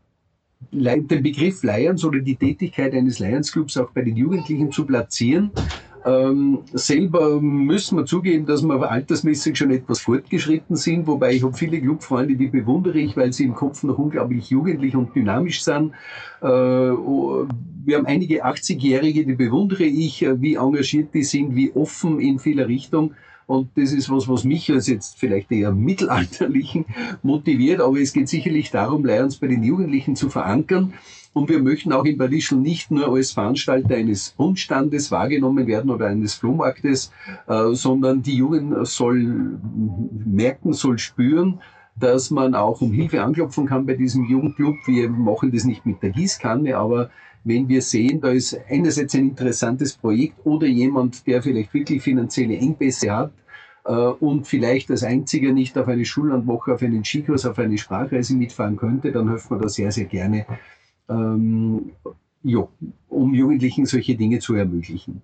den 0.73 1.23
Begriff 1.23 1.63
Lions 1.63 2.05
oder 2.05 2.21
die 2.21 2.37
Tätigkeit 2.37 2.93
eines 2.95 3.19
Lions 3.19 3.53
Clubs 3.53 3.77
auch 3.77 3.91
bei 3.91 4.03
den 4.03 4.17
Jugendlichen 4.17 4.73
zu 4.73 4.85
platzieren. 4.85 5.51
Ähm, 6.07 6.59
selber 6.75 7.41
müssen 7.41 7.97
wir 7.97 8.05
zugeben, 8.05 8.45
dass 8.45 8.63
wir 8.63 8.91
altersmäßig 8.91 9.57
schon 9.57 9.71
etwas 9.71 10.01
fortgeschritten 10.01 10.77
sind, 10.77 11.07
wobei 11.07 11.33
ich 11.33 11.43
habe 11.43 11.55
viele 11.55 11.81
Clubfreunde, 11.81 12.37
die 12.37 12.49
bewundere 12.49 12.99
ich, 12.99 13.17
weil 13.17 13.33
sie 13.33 13.45
im 13.45 13.55
Kopf 13.55 13.83
noch 13.85 13.97
unglaublich 13.97 14.51
jugendlich 14.51 14.95
und 14.95 15.15
dynamisch 15.15 15.65
sind. 15.65 15.93
Äh, 16.43 16.47
wir 16.47 17.97
haben 17.97 18.07
einige 18.07 18.45
80-Jährige, 18.45 19.25
die 19.25 19.35
bewundere 19.35 19.85
ich, 19.85 20.23
äh, 20.23 20.41
wie 20.43 20.57
engagiert 20.57 21.15
die 21.15 21.25
sind, 21.25 21.55
wie 21.57 21.73
offen 21.73 22.21
in 22.21 22.39
vieler 22.39 22.69
Richtung. 22.69 23.15
Und 23.47 23.71
das 23.77 23.93
ist 23.93 24.11
was, 24.11 24.29
was 24.29 24.45
mich 24.45 24.71
als 24.71 24.87
jetzt 24.87 25.19
vielleicht 25.19 25.53
eher 25.53 25.73
Mittelalterlichen 25.73 26.87
motiviert. 27.23 27.81
Aber 27.81 27.99
es 27.99 28.13
geht 28.13 28.29
sicherlich 28.29 28.71
darum, 28.71 29.05
Lions 29.05 29.37
bei 29.37 29.47
den 29.47 29.63
Jugendlichen 29.63 30.17
zu 30.17 30.29
verankern. 30.31 30.95
Und 31.35 31.49
wir 31.49 31.59
möchten 31.61 31.93
auch 31.93 32.05
in 32.05 32.17
Badischl 32.17 32.57
nicht 32.57 32.93
nur 32.93 33.13
als 33.13 33.33
Veranstalter 33.33 33.97
eines 33.97 34.35
Rundstandes 34.39 35.11
wahrgenommen 35.11 35.67
werden 35.67 35.91
oder 35.91 36.07
eines 36.07 36.35
Flohmarktes, 36.35 37.11
äh, 37.49 37.73
sondern 37.73 38.23
die 38.23 38.37
Jugend 38.37 38.87
soll 38.87 39.59
merken, 40.25 40.73
soll 40.73 40.99
spüren, 40.99 41.61
dass 41.97 42.31
man 42.31 42.55
auch 42.55 42.81
um 42.81 42.93
Hilfe 42.93 43.23
anklopfen 43.23 43.67
kann 43.67 43.85
bei 43.85 43.95
diesem 43.95 44.25
Jugendclub. 44.27 44.77
Wir 44.87 45.11
machen 45.11 45.51
das 45.53 45.65
nicht 45.65 45.85
mit 45.85 46.03
der 46.03 46.11
Gießkanne, 46.11 46.77
aber 46.77 47.11
wenn 47.45 47.69
wir 47.69 47.83
sehen, 47.83 48.21
da 48.21 48.31
ist 48.31 48.59
einerseits 48.69 49.15
ein 49.15 49.29
interessantes 49.29 49.95
Projekt 49.97 50.45
oder 50.45 50.67
jemand, 50.67 51.27
der 51.27 51.43
vielleicht 51.43 51.73
wirklich 51.75 52.03
finanzielle 52.03 52.57
Engpässe 52.57 53.15
hat 53.15 53.33
äh, 53.85 53.93
und 53.93 54.47
vielleicht 54.47 54.91
als 54.91 55.05
einziger 55.05 55.53
nicht 55.53 55.77
auf 55.77 55.87
eine 55.89 56.05
Schullandwoche, 56.05 56.75
auf 56.75 56.83
einen 56.83 57.05
Skikurs, 57.05 57.47
auf 57.47 57.59
eine 57.59 57.79
Sprachreise 57.79 58.35
mitfahren 58.35 58.77
könnte, 58.77 59.13
dann 59.13 59.29
helfen 59.29 59.57
wir 59.57 59.63
da 59.63 59.69
sehr, 59.69 59.93
sehr 59.93 60.07
gerne, 60.07 60.47
ähm, 61.09 61.93
jo, 62.45 62.69
um 63.09 63.35
Jugendlichen 63.35 63.87
solche 63.87 64.15
Dinge 64.15 64.39
zu 64.39 64.55
ermöglichen. 64.55 65.23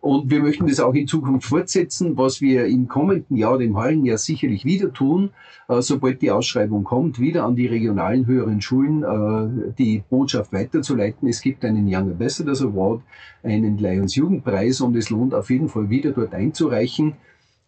Und 0.00 0.30
wir 0.30 0.40
möchten 0.40 0.68
das 0.68 0.78
auch 0.78 0.94
in 0.94 1.08
Zukunft 1.08 1.48
fortsetzen, 1.48 2.16
was 2.16 2.40
wir 2.40 2.66
im 2.66 2.86
kommenden 2.86 3.36
Jahr, 3.36 3.58
dem 3.58 3.76
heurigen 3.76 4.04
Jahr 4.04 4.18
sicherlich 4.18 4.64
wieder 4.64 4.92
tun, 4.92 5.30
äh, 5.66 5.82
sobald 5.82 6.22
die 6.22 6.30
Ausschreibung 6.30 6.84
kommt, 6.84 7.18
wieder 7.18 7.44
an 7.44 7.56
die 7.56 7.66
regionalen 7.66 8.26
höheren 8.26 8.60
Schulen 8.60 9.02
äh, 9.02 9.72
die 9.76 10.04
Botschaft 10.08 10.52
weiterzuleiten. 10.52 11.26
Es 11.28 11.40
gibt 11.40 11.64
einen 11.64 11.86
Young 11.88 12.12
Ambassadors 12.12 12.62
Award, 12.62 13.02
einen 13.42 13.78
Lions 13.78 14.14
Jugendpreis 14.14 14.80
und 14.80 14.94
es 14.94 15.10
lohnt 15.10 15.34
auf 15.34 15.50
jeden 15.50 15.68
Fall 15.68 15.90
wieder 15.90 16.12
dort 16.12 16.32
einzureichen. 16.32 17.14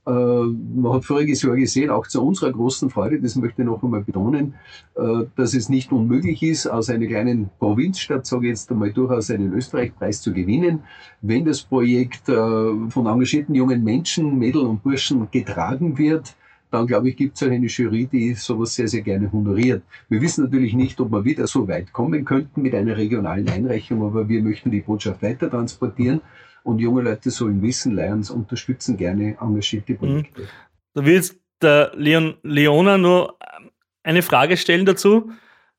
Äh, 0.06 0.10
man 0.10 0.94
hat 0.94 1.04
voriges 1.04 1.42
Jahr 1.42 1.56
gesehen, 1.56 1.90
auch 1.90 2.06
zu 2.06 2.24
unserer 2.24 2.52
großen 2.52 2.88
Freude, 2.90 3.20
das 3.20 3.36
möchte 3.36 3.62
ich 3.62 3.66
noch 3.66 3.82
einmal 3.82 4.02
betonen, 4.02 4.54
äh, 4.96 5.24
dass 5.36 5.54
es 5.54 5.68
nicht 5.68 5.92
unmöglich 5.92 6.42
ist, 6.42 6.66
aus 6.66 6.88
einer 6.88 7.06
kleinen 7.06 7.50
Provinzstadt, 7.58 8.26
sage 8.26 8.46
ich 8.46 8.50
jetzt 8.50 8.70
einmal, 8.70 8.92
durchaus 8.92 9.30
einen 9.30 9.52
Österreichpreis 9.52 10.22
zu 10.22 10.32
gewinnen, 10.32 10.84
wenn 11.20 11.44
das 11.44 11.62
Projekt 11.62 12.28
äh, 12.28 12.34
von 12.34 13.06
engagierten 13.06 13.54
jungen 13.54 13.84
Menschen, 13.84 14.38
Mädel 14.38 14.62
und 14.62 14.82
Burschen 14.82 15.28
getragen 15.30 15.98
wird 15.98 16.34
dann 16.70 16.86
glaube 16.86 17.08
ich, 17.08 17.16
gibt 17.16 17.36
es 17.36 17.42
eine 17.42 17.66
Jury, 17.66 18.06
die 18.06 18.34
sowas 18.34 18.74
sehr, 18.74 18.86
sehr 18.86 19.02
gerne 19.02 19.30
honoriert. 19.32 19.82
Wir 20.08 20.20
wissen 20.20 20.44
natürlich 20.44 20.74
nicht, 20.74 21.00
ob 21.00 21.10
wir 21.10 21.24
wieder 21.24 21.46
so 21.46 21.66
weit 21.66 21.92
kommen 21.92 22.24
könnten 22.24 22.62
mit 22.62 22.74
einer 22.74 22.96
regionalen 22.96 23.48
Einreichung, 23.48 24.04
aber 24.04 24.28
wir 24.28 24.40
möchten 24.40 24.70
die 24.70 24.80
Botschaft 24.80 25.20
weiter 25.22 25.50
transportieren 25.50 26.20
und 26.64 26.78
junge 26.78 27.02
Leute 27.02 27.30
sollen 27.30 27.62
wissen, 27.62 27.94
Lions 27.94 28.30
unterstützen 28.30 28.96
gerne 28.96 29.36
engagierte 29.40 29.94
Projekte. 29.94 30.42
Mhm. 30.42 30.46
Da 30.94 31.04
will 31.04 31.14
jetzt 31.14 31.36
der 31.62 31.92
Leon, 31.94 32.34
Leona 32.42 32.98
nur 32.98 33.38
eine 34.02 34.22
Frage 34.22 34.56
stellen 34.56 34.86
dazu. 34.86 35.30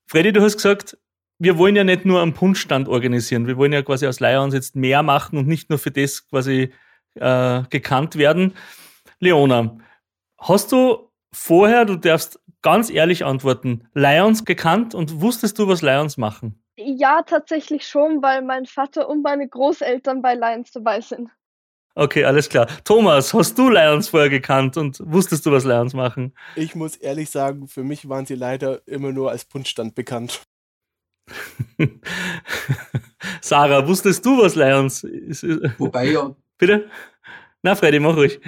Freddy, 0.06 0.32
du 0.32 0.42
hast 0.42 0.56
gesagt, 0.56 0.96
wir 1.38 1.58
wollen 1.58 1.74
ja 1.74 1.84
nicht 1.84 2.04
nur 2.04 2.22
einen 2.22 2.34
Punschstand 2.34 2.88
organisieren, 2.88 3.46
wir 3.46 3.56
wollen 3.56 3.72
ja 3.72 3.82
quasi 3.82 4.06
aus 4.06 4.20
Lions 4.20 4.54
jetzt 4.54 4.76
mehr 4.76 5.02
machen 5.02 5.38
und 5.38 5.48
nicht 5.48 5.70
nur 5.70 5.78
für 5.78 5.90
das 5.90 6.28
quasi 6.28 6.72
äh, 7.16 7.62
gekannt 7.68 8.16
werden. 8.16 8.54
Leona, 9.18 9.76
hast 10.38 10.72
du 10.72 11.10
vorher, 11.32 11.84
du 11.84 11.96
darfst 11.96 12.40
ganz 12.62 12.90
ehrlich 12.90 13.24
antworten, 13.24 13.88
Lions 13.94 14.44
gekannt 14.44 14.94
und 14.94 15.20
wusstest 15.20 15.58
du, 15.58 15.66
was 15.66 15.82
Lions 15.82 16.16
machen? 16.16 16.61
Ja, 16.84 17.22
tatsächlich 17.22 17.86
schon, 17.86 18.22
weil 18.22 18.42
mein 18.42 18.66
Vater 18.66 19.08
und 19.08 19.22
meine 19.22 19.48
Großeltern 19.48 20.22
bei 20.22 20.34
Lions 20.34 20.70
dabei 20.72 21.00
sind. 21.00 21.30
Okay, 21.94 22.24
alles 22.24 22.48
klar. 22.48 22.66
Thomas, 22.84 23.34
hast 23.34 23.58
du 23.58 23.68
Lions 23.68 24.08
vorher 24.08 24.30
gekannt 24.30 24.76
und 24.78 24.98
wusstest 25.04 25.44
du, 25.44 25.52
was 25.52 25.64
Lions 25.64 25.92
machen? 25.92 26.34
Ich 26.56 26.74
muss 26.74 26.96
ehrlich 26.96 27.28
sagen, 27.28 27.68
für 27.68 27.84
mich 27.84 28.08
waren 28.08 28.24
sie 28.24 28.34
leider 28.34 28.86
immer 28.86 29.12
nur 29.12 29.30
als 29.30 29.44
Punschstand 29.44 29.94
bekannt. 29.94 30.42
Sarah, 33.42 33.86
wusstest 33.86 34.24
du, 34.24 34.38
was 34.38 34.54
Lions 34.54 35.04
ist? 35.04 35.44
Wobei 35.78 36.06
ja 36.10 36.34
Bitte? 36.62 36.88
Na, 37.62 37.74
Freddy, 37.74 37.98
mach 37.98 38.16
ruhig. 38.16 38.40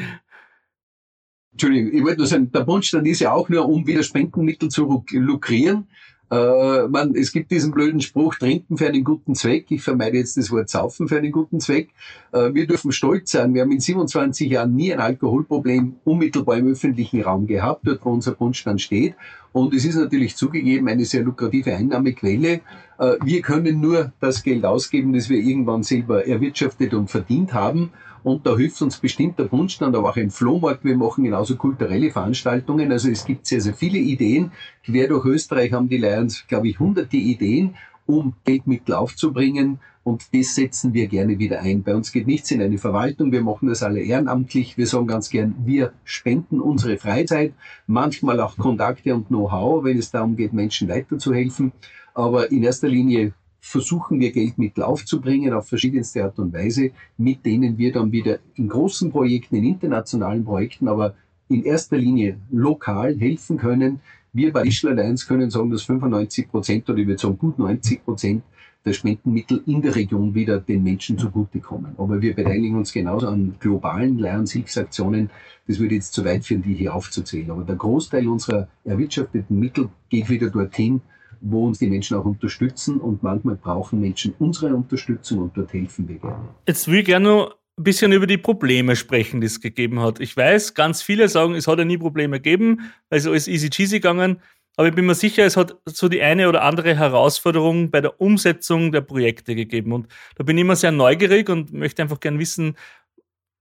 Entschuldigung, 1.51 1.93
ich 1.93 2.05
wollte 2.05 2.19
nur 2.19 2.27
sagen, 2.29 2.53
der 2.53 2.61
Bundstand 2.61 3.09
ist 3.09 3.19
ja 3.19 3.33
auch 3.33 3.49
nur, 3.49 3.69
um 3.69 3.85
wieder 3.85 4.05
Spendenmittel 4.05 4.69
zu 4.69 5.05
lukrieren. 5.11 5.89
Äh, 6.35 6.89
man, 6.89 7.15
es 7.15 7.33
gibt 7.33 7.51
diesen 7.53 7.71
blöden 7.71 8.01
Spruch, 8.01 8.35
trinken 8.35 8.77
für 8.77 8.89
einen 8.89 9.05
guten 9.05 9.37
Zweck. 9.37 9.67
Ich 9.71 9.83
vermeide 9.83 10.17
jetzt 10.17 10.37
das 10.37 10.51
Wort 10.51 10.69
saufen 10.69 11.07
für 11.07 11.19
einen 11.19 11.31
guten 11.31 11.61
Zweck. 11.61 11.91
Äh, 12.33 12.53
wir 12.55 12.67
dürfen 12.67 12.91
stolz 12.91 13.31
sein. 13.31 13.55
Wir 13.55 13.63
haben 13.63 13.71
in 13.71 13.81
27 13.81 14.51
Jahren 14.51 14.75
nie 14.75 14.93
ein 14.93 15.01
Alkoholproblem 15.01 15.97
unmittelbar 16.05 16.57
im 16.57 16.73
öffentlichen 16.73 17.23
Raum 17.23 17.47
gehabt, 17.47 17.87
dort 17.87 18.05
wo 18.05 18.11
unser 18.11 18.33
Grundstand 18.33 18.81
steht. 18.81 19.15
Und 19.53 19.73
es 19.75 19.85
ist 19.85 19.95
natürlich 19.95 20.35
zugegeben 20.35 20.89
eine 20.89 21.05
sehr 21.05 21.23
lukrative 21.23 21.77
Einnahmequelle. 21.77 22.63
Äh, 22.99 23.13
wir 23.25 23.41
können 23.41 23.81
nur 23.81 24.13
das 24.19 24.43
Geld 24.43 24.65
ausgeben, 24.65 25.13
das 25.13 25.29
wir 25.29 25.39
irgendwann 25.39 25.85
selber 25.85 26.27
erwirtschaftet 26.27 26.95
und 26.95 27.11
verdient 27.11 27.55
haben. 27.55 27.93
Und 28.25 28.47
da 28.47 28.57
hilft 28.57 28.81
uns 28.81 28.99
bestimmt 28.99 29.39
der 29.39 29.45
Bundstand, 29.45 29.95
aber 29.95 30.09
auch 30.09 30.17
ein 30.17 30.31
Flohmarkt. 30.31 30.83
Wir 30.83 30.97
machen 30.97 31.25
genauso 31.25 31.57
kulturelle 31.57 32.11
Veranstaltungen. 32.11 32.91
Also 32.91 33.11
es 33.11 33.27
gibt 33.27 33.47
sehr, 33.47 33.61
sehr 33.61 33.75
viele 33.75 33.99
Ideen. 33.99 34.51
Quer 34.83 35.09
durch 35.09 35.27
Österreich 35.27 35.75
haben 35.75 35.91
die 35.91 35.99
Lions, 35.99 36.47
glaube 36.49 36.69
ich, 36.69 36.81
hunderte 36.81 37.19
Ideen, 37.19 37.75
um 38.07 38.33
Geldmittel 38.47 38.95
aufzubringen. 38.95 39.79
Und 40.05 40.35
das 40.35 40.55
setzen 40.55 40.95
wir 40.95 41.07
gerne 41.07 41.39
wieder 41.39 41.61
ein. 41.61 41.83
Bei 41.83 41.95
uns 41.95 42.13
geht 42.13 42.27
nichts 42.27 42.51
in 42.51 42.63
eine 42.63 42.79
Verwaltung. 42.79 43.31
Wir 43.31 43.43
machen 43.43 43.69
das 43.69 43.83
alle 43.83 44.01
ehrenamtlich. 44.01 44.79
Wir 44.79 44.87
sagen 44.87 45.07
ganz 45.07 45.29
gern, 45.29 45.55
wir 45.67 45.93
spenden 46.05 46.61
unsere 46.61 46.97
Freizeit, 46.97 47.53
manchmal 47.87 48.41
auch 48.41 48.57
Kontakte 48.57 49.15
und 49.15 49.29
Know-how, 49.29 49.85
wenn 49.85 49.99
es 49.99 50.11
darum 50.11 50.35
geht, 50.35 50.55
Menschen 50.55 50.89
weiterzuhelfen. 50.89 51.73
Aber 52.15 52.51
in 52.51 52.63
erster 52.63 52.89
Linie 52.89 53.35
versuchen 53.67 54.21
wir 54.21 54.31
Geldmittel 54.31 54.85
aufzubringen 54.85 55.55
auf 55.55 55.69
verschiedenste 55.69 56.23
Art 56.23 56.39
und 56.39 56.53
Weise, 56.53 56.91
mit 57.17 57.47
denen 57.47 57.79
wir 57.79 57.93
dann 57.93 58.13
wieder 58.13 58.39
in 58.57 58.69
großen 58.69 59.11
Projekten, 59.11 59.57
in 59.57 59.65
internationalen 59.65 60.45
Projekten, 60.45 60.87
aber 60.87 61.15
in 61.49 61.65
erster 61.65 61.97
Linie 61.97 62.39
lokal 62.51 63.17
helfen 63.19 63.57
können. 63.57 64.01
Wir 64.35 64.53
bei 64.53 64.65
Ischl 64.65 64.89
Alliance 64.89 65.27
können 65.27 65.51
sagen, 65.51 65.71
dass 65.71 65.83
95 65.83 66.51
Prozent 66.51 66.91
oder 66.91 66.99
ich 66.99 67.07
würde 67.07 67.21
sagen 67.21 67.39
gut 67.39 67.59
90 67.59 68.05
Prozent 68.05 68.43
der 68.85 68.93
Spendenmittel 68.93 69.63
in 69.67 69.81
der 69.81 69.97
Region 69.97 70.35
wieder 70.35 70.61
den 70.61 70.83
Menschen 70.83 71.17
zugutekommen. 71.17 71.95
Aber 71.97 72.21
wir 72.21 72.35
beteiligen 72.35 72.77
uns 72.77 72.93
genauso 72.93 73.29
an 73.29 73.55
globalen 73.59 74.19
Lions-Hilfsaktionen. 74.19 75.31
Das 75.67 75.79
würde 75.79 75.95
jetzt 75.95 76.13
zu 76.13 76.23
weit 76.27 76.45
führen, 76.45 76.63
die 76.63 76.75
hier 76.75 76.95
aufzuzählen. 76.95 77.51
Aber 77.51 77.65
der 77.65 77.77
Großteil 77.77 78.29
unserer 78.29 78.69
erwirtschafteten 78.85 79.59
Mittel 79.59 79.89
geht 80.11 80.29
wieder 80.29 80.51
dorthin, 80.51 81.01
wo 81.45 81.67
uns 81.67 81.79
die 81.79 81.87
Menschen 81.87 82.17
auch 82.17 82.25
unterstützen 82.25 82.99
und 82.99 83.23
manchmal 83.23 83.57
brauchen 83.57 84.01
Menschen 84.01 84.35
unsere 84.39 84.75
Unterstützung 84.75 85.41
und 85.41 85.57
dort 85.57 85.73
helfen 85.73 86.09
wir 86.09 86.17
gerne. 86.17 86.49
Jetzt 86.67 86.89
will 86.89 87.01
ich 87.01 87.07
gerne 87.07 87.29
noch 87.29 87.55
ein 87.77 87.85
bisschen 87.85 88.13
über 88.13 88.27
die 88.27 88.39
Probleme 88.39 88.97
sprechen, 88.97 89.41
die 89.41 89.47
es 89.47 89.61
gegeben 89.61 90.01
hat. 90.01 90.21
Ich 90.21 90.37
weiß, 90.37 90.75
ganz 90.75 91.03
viele 91.03 91.29
sagen, 91.29 91.55
es 91.55 91.67
hat 91.67 91.79
ja 91.79 91.85
nie 91.85 91.99
Probleme 91.99 92.41
gegeben, 92.41 92.91
es 93.11 93.27
alles 93.27 93.49
easy 93.49 93.69
cheesy 93.69 93.97
gegangen. 93.97 94.41
Aber 94.77 94.89
ich 94.89 94.95
bin 94.95 95.07
mir 95.07 95.15
sicher, 95.15 95.45
es 95.45 95.57
hat 95.57 95.77
so 95.85 96.09
die 96.09 96.23
eine 96.23 96.49
oder 96.49 96.63
andere 96.63 96.97
Herausforderung 96.97 97.91
bei 97.91 98.01
der 98.01 98.21
Umsetzung 98.21 98.91
der 98.91 99.03
Projekte 99.03 99.55
gegeben. 99.55 99.93
Und 99.93 100.09
da 100.37 100.43
bin 100.43 100.57
ich 100.57 100.63
immer 100.63 100.77
sehr 100.77 100.91
neugierig 100.91 101.49
und 101.49 101.73
möchte 101.73 102.03
einfach 102.03 102.19
gerne 102.19 102.41
wissen, 102.41 102.77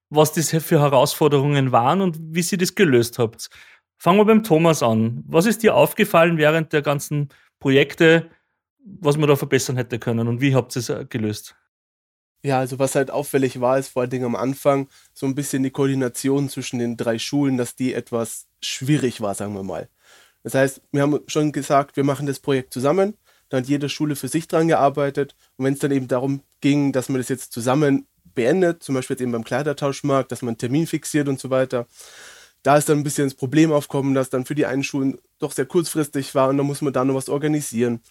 was 0.10 0.34
das 0.34 0.50
für 0.52 0.80
Herausforderungen 0.80 1.72
waren 1.72 2.02
und 2.02 2.18
wie 2.20 2.42
sie 2.42 2.58
das 2.58 2.74
gelöst 2.74 3.20
habt. 3.20 3.50
Fangen 4.00 4.20
wir 4.20 4.26
beim 4.26 4.44
Thomas 4.44 4.82
an. 4.82 5.24
Was 5.28 5.46
ist 5.46 5.64
dir 5.64 5.76
aufgefallen 5.76 6.38
während 6.38 6.74
der 6.74 6.82
ganzen 6.82 7.30
Projekte, 7.64 8.30
was 8.84 9.16
man 9.16 9.30
da 9.30 9.38
verbessern 9.38 9.78
hätte 9.78 9.98
können 9.98 10.28
und 10.28 10.42
wie 10.42 10.54
habt 10.54 10.76
ihr 10.76 10.82
es 10.82 10.90
äh, 10.90 11.06
gelöst? 11.08 11.56
Ja, 12.44 12.60
also 12.60 12.78
was 12.78 12.94
halt 12.96 13.10
auffällig 13.10 13.62
war, 13.62 13.80
ist 13.80 13.88
vor 13.88 14.02
allen 14.02 14.10
Dingen 14.10 14.26
am 14.26 14.36
Anfang 14.36 14.90
so 15.14 15.26
ein 15.26 15.34
bisschen 15.34 15.64
die 15.64 15.72
Koordination 15.72 16.50
zwischen 16.50 16.80
den 16.80 16.98
drei 16.98 17.18
Schulen, 17.20 17.56
dass 17.56 17.78
die 17.78 17.94
etwas 17.94 18.48
schwierig 18.62 19.22
war, 19.22 19.34
sagen 19.34 19.54
wir 19.54 19.64
mal. 19.64 19.88
Das 20.44 20.56
heißt, 20.56 20.82
wir 20.92 21.04
haben 21.04 21.22
schon 21.28 21.54
gesagt, 21.54 21.96
wir 21.96 22.04
machen 22.04 22.28
das 22.28 22.42
Projekt 22.42 22.74
zusammen, 22.74 23.14
dann 23.48 23.62
hat 23.62 23.70
jede 23.70 23.88
Schule 23.88 24.18
für 24.18 24.28
sich 24.28 24.50
dran 24.50 24.68
gearbeitet 24.68 25.34
und 25.56 25.64
wenn 25.64 25.76
es 25.76 25.80
dann 25.80 25.92
eben 25.92 26.10
darum 26.10 26.42
ging, 26.60 26.92
dass 26.92 27.08
man 27.08 27.22
das 27.22 27.30
jetzt 27.30 27.54
zusammen 27.54 28.08
beendet, 28.36 28.84
zum 28.84 28.96
Beispiel 28.96 29.14
jetzt 29.14 29.22
eben 29.22 29.32
beim 29.32 29.46
Kleidertauschmarkt, 29.46 30.34
dass 30.34 30.42
man 30.42 30.50
einen 30.50 30.58
Termin 30.58 30.86
fixiert 30.86 31.30
und 31.30 31.40
so 31.40 31.50
weiter, 31.50 31.88
da 32.64 32.78
ist 32.78 32.90
dann 32.90 33.00
ein 33.00 33.04
bisschen 33.04 33.28
das 33.28 33.36
Problem 33.36 33.72
aufkommen, 33.72 34.16
dass 34.16 34.30
dann 34.30 34.46
für 34.46 34.56
die 34.56 34.66
einen 34.66 34.84
Schulen 34.84 35.20
doch 35.40 35.52
sehr 35.52 35.66
kurzfristig 35.66 36.34
war 36.34 36.50
und 36.50 36.58
da 36.58 36.64
muss 36.64 36.82
man 36.82 36.94
da 36.94 37.06
noch 37.06 37.16
was 37.16 37.30
organisieren. 37.30 38.02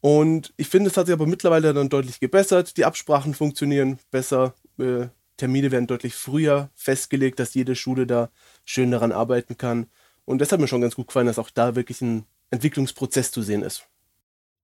Und 0.00 0.54
ich 0.56 0.68
finde, 0.68 0.88
es 0.88 0.96
hat 0.96 1.06
sich 1.06 1.12
aber 1.12 1.26
mittlerweile 1.26 1.74
dann 1.74 1.90
deutlich 1.90 2.20
gebessert. 2.20 2.76
Die 2.78 2.86
Absprachen 2.86 3.34
funktionieren 3.34 3.98
besser. 4.10 4.54
Äh, 4.78 5.08
Termine 5.36 5.70
werden 5.70 5.86
deutlich 5.86 6.14
früher 6.14 6.70
festgelegt, 6.74 7.38
dass 7.38 7.54
jede 7.54 7.76
Schule 7.76 8.06
da 8.06 8.30
schön 8.64 8.90
daran 8.90 9.12
arbeiten 9.12 9.58
kann. 9.58 9.86
Und 10.24 10.40
das 10.40 10.52
hat 10.52 10.60
mir 10.60 10.68
schon 10.68 10.80
ganz 10.80 10.96
gut 10.96 11.08
gefallen, 11.08 11.26
dass 11.26 11.38
auch 11.38 11.50
da 11.50 11.76
wirklich 11.76 12.00
ein 12.00 12.24
Entwicklungsprozess 12.50 13.30
zu 13.30 13.42
sehen 13.42 13.62
ist. 13.62 13.86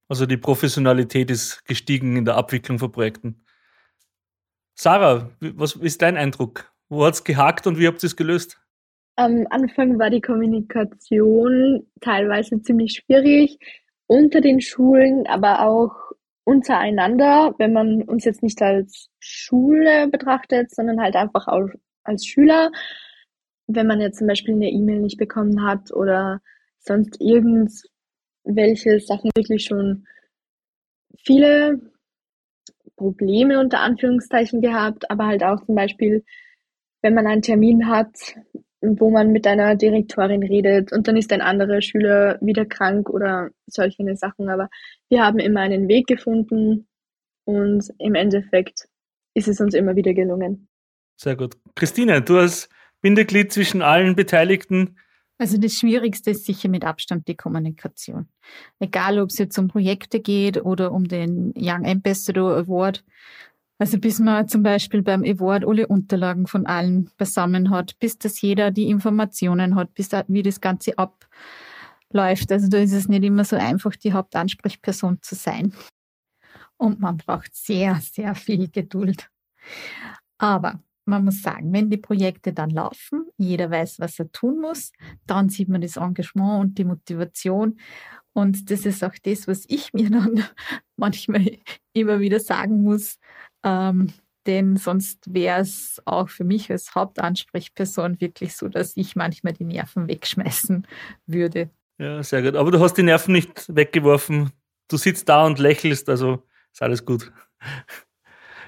Also 0.08 0.24
die 0.24 0.36
Professionalität 0.36 1.30
ist 1.30 1.64
gestiegen 1.64 2.16
in 2.16 2.24
der 2.24 2.36
Abwicklung 2.36 2.78
von 2.78 2.92
Projekten. 2.92 3.44
Sarah, 4.74 5.30
was 5.40 5.74
ist 5.76 6.02
dein 6.02 6.16
Eindruck? 6.16 6.72
Wo 6.88 7.04
hat 7.04 7.14
es 7.14 7.24
gehakt 7.24 7.66
und 7.66 7.78
wie 7.78 7.86
habt 7.86 8.02
ihr 8.02 8.06
es 8.06 8.16
gelöst? 8.16 8.60
Am 9.18 9.46
Anfang 9.48 9.98
war 9.98 10.10
die 10.10 10.20
Kommunikation 10.20 11.86
teilweise 12.02 12.60
ziemlich 12.60 12.92
schwierig 12.92 13.58
unter 14.06 14.42
den 14.42 14.60
Schulen, 14.60 15.26
aber 15.26 15.66
auch 15.66 16.12
untereinander, 16.44 17.54
wenn 17.58 17.72
man 17.72 18.02
uns 18.02 18.26
jetzt 18.26 18.42
nicht 18.42 18.60
als 18.60 19.08
Schule 19.18 20.08
betrachtet, 20.08 20.70
sondern 20.70 21.00
halt 21.00 21.16
einfach 21.16 21.48
auch 21.48 21.68
als 22.04 22.26
Schüler. 22.26 22.70
Wenn 23.66 23.86
man 23.86 24.02
jetzt 24.02 24.18
zum 24.18 24.26
Beispiel 24.26 24.54
eine 24.54 24.70
E-Mail 24.70 25.00
nicht 25.00 25.18
bekommen 25.18 25.64
hat 25.64 25.90
oder 25.92 26.42
sonst 26.78 27.18
irgendwelche 27.18 29.00
Sachen 29.00 29.30
wirklich 29.34 29.64
schon 29.64 30.06
viele 31.16 31.80
Probleme 32.96 33.60
unter 33.60 33.80
Anführungszeichen 33.80 34.60
gehabt, 34.60 35.10
aber 35.10 35.26
halt 35.26 35.42
auch 35.42 35.64
zum 35.64 35.74
Beispiel, 35.74 36.22
wenn 37.00 37.14
man 37.14 37.26
einen 37.26 37.42
Termin 37.42 37.88
hat 37.88 38.36
wo 38.80 39.10
man 39.10 39.32
mit 39.32 39.46
einer 39.46 39.74
Direktorin 39.74 40.42
redet 40.42 40.92
und 40.92 41.08
dann 41.08 41.16
ist 41.16 41.32
ein 41.32 41.40
anderer 41.40 41.80
Schüler 41.80 42.38
wieder 42.40 42.64
krank 42.66 43.08
oder 43.08 43.50
solche 43.66 44.16
Sachen. 44.16 44.48
Aber 44.48 44.68
wir 45.08 45.24
haben 45.24 45.38
immer 45.38 45.60
einen 45.60 45.88
Weg 45.88 46.06
gefunden 46.06 46.86
und 47.44 47.90
im 47.98 48.14
Endeffekt 48.14 48.88
ist 49.34 49.48
es 49.48 49.60
uns 49.60 49.74
immer 49.74 49.96
wieder 49.96 50.14
gelungen. 50.14 50.68
Sehr 51.16 51.36
gut. 51.36 51.56
Christine, 51.74 52.20
du 52.22 52.38
als 52.38 52.68
Bindeglied 53.00 53.52
zwischen 53.52 53.82
allen 53.82 54.16
Beteiligten. 54.16 54.98
Also 55.38 55.58
das 55.58 55.74
Schwierigste 55.74 56.30
ist 56.30 56.46
sicher 56.46 56.68
mit 56.68 56.84
Abstand 56.84 57.28
die 57.28 57.36
Kommunikation. 57.36 58.28
Egal, 58.78 59.18
ob 59.18 59.28
es 59.30 59.38
jetzt 59.38 59.58
um 59.58 59.68
Projekte 59.68 60.20
geht 60.20 60.62
oder 60.62 60.92
um 60.92 61.04
den 61.04 61.52
Young 61.56 61.86
Ambassador 61.86 62.56
Award. 62.56 63.04
Also 63.78 63.98
bis 63.98 64.18
man 64.18 64.48
zum 64.48 64.62
Beispiel 64.62 65.02
beim 65.02 65.22
Award 65.22 65.66
alle 65.66 65.86
Unterlagen 65.86 66.46
von 66.46 66.66
allen 66.66 67.10
beisammen 67.18 67.70
hat, 67.70 67.98
bis 67.98 68.18
dass 68.18 68.40
jeder 68.40 68.70
die 68.70 68.88
Informationen 68.88 69.74
hat, 69.74 69.92
bis 69.94 70.08
da, 70.08 70.24
wie 70.28 70.42
das 70.42 70.60
Ganze 70.62 70.94
abläuft. 70.96 72.50
Also 72.50 72.68
da 72.68 72.78
ist 72.78 72.92
es 72.92 73.08
nicht 73.08 73.24
immer 73.24 73.44
so 73.44 73.56
einfach, 73.56 73.94
die 73.96 74.14
Hauptansprechperson 74.14 75.18
zu 75.20 75.34
sein. 75.34 75.74
Und 76.78 77.00
man 77.00 77.18
braucht 77.18 77.54
sehr, 77.54 77.96
sehr 77.96 78.34
viel 78.34 78.68
Geduld. 78.68 79.28
Aber 80.38 80.80
man 81.04 81.24
muss 81.24 81.42
sagen, 81.42 81.72
wenn 81.72 81.88
die 81.88 81.96
Projekte 81.98 82.52
dann 82.52 82.70
laufen, 82.70 83.26
jeder 83.36 83.70
weiß, 83.70 84.00
was 84.00 84.18
er 84.18 84.30
tun 84.32 84.60
muss, 84.60 84.92
dann 85.26 85.48
sieht 85.48 85.68
man 85.68 85.80
das 85.80 85.96
Engagement 85.96 86.60
und 86.60 86.78
die 86.78 86.84
Motivation. 86.84 87.78
Und 88.32 88.70
das 88.70 88.84
ist 88.84 89.02
auch 89.04 89.14
das, 89.22 89.46
was 89.48 89.64
ich 89.68 89.92
mir 89.94 90.10
dann 90.10 90.44
manchmal 90.96 91.58
immer 91.92 92.20
wieder 92.20 92.40
sagen 92.40 92.82
muss, 92.82 93.18
ähm, 93.62 94.12
denn 94.46 94.76
sonst 94.76 95.32
wäre 95.32 95.60
es 95.60 96.00
auch 96.04 96.28
für 96.28 96.44
mich 96.44 96.70
als 96.70 96.94
Hauptansprechperson 96.94 98.20
wirklich 98.20 98.54
so, 98.56 98.68
dass 98.68 98.96
ich 98.96 99.16
manchmal 99.16 99.52
die 99.52 99.64
Nerven 99.64 100.08
wegschmeißen 100.08 100.86
würde. 101.26 101.70
Ja, 101.98 102.22
sehr 102.22 102.42
gut. 102.42 102.54
Aber 102.54 102.70
du 102.70 102.78
hast 102.80 102.94
die 102.94 103.02
Nerven 103.02 103.32
nicht 103.32 103.74
weggeworfen. 103.74 104.50
Du 104.88 104.96
sitzt 104.96 105.28
da 105.28 105.44
und 105.44 105.58
lächelst, 105.58 106.08
also 106.08 106.44
ist 106.72 106.82
alles 106.82 107.04
gut. 107.04 107.32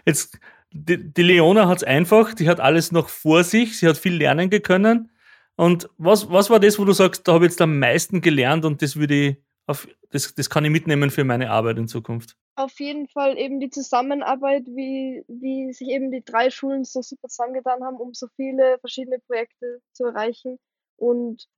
Jetzt, 0.04 0.38
die, 0.70 1.12
die 1.12 1.22
Leona 1.22 1.68
hat 1.68 1.78
es 1.78 1.84
einfach, 1.84 2.34
die 2.34 2.48
hat 2.48 2.60
alles 2.60 2.90
noch 2.90 3.08
vor 3.08 3.44
sich, 3.44 3.78
sie 3.78 3.86
hat 3.86 3.98
viel 3.98 4.16
lernen 4.16 4.50
können. 4.62 5.10
Und 5.56 5.88
was, 5.98 6.30
was 6.30 6.50
war 6.50 6.60
das, 6.60 6.78
wo 6.78 6.84
du 6.84 6.92
sagst, 6.92 7.28
da 7.28 7.34
habe 7.34 7.44
ich 7.44 7.52
jetzt 7.52 7.60
am 7.60 7.78
meisten 7.78 8.20
gelernt 8.20 8.64
und 8.64 8.80
das 8.80 8.96
würde 8.96 9.14
ich 9.14 9.36
auf, 9.66 9.86
das, 10.10 10.34
das 10.34 10.48
kann 10.48 10.64
ich 10.64 10.70
mitnehmen 10.70 11.10
für 11.10 11.24
meine 11.24 11.50
Arbeit 11.50 11.78
in 11.78 11.88
Zukunft? 11.88 12.36
Auf 12.58 12.80
jeden 12.80 13.08
Fall 13.08 13.38
eben 13.38 13.60
die 13.60 13.70
Zusammenarbeit, 13.70 14.66
wie, 14.66 15.24
wie 15.28 15.72
sich 15.72 15.88
eben 15.88 16.10
die 16.10 16.24
drei 16.24 16.50
Schulen 16.50 16.84
so 16.84 17.02
super 17.02 17.28
zusammengetan 17.28 17.84
haben, 17.84 17.96
um 17.96 18.14
so 18.14 18.26
viele 18.36 18.78
verschiedene 18.80 19.18
Projekte 19.20 19.80
zu 19.92 20.06
erreichen. 20.06 20.58
Und 20.96 21.48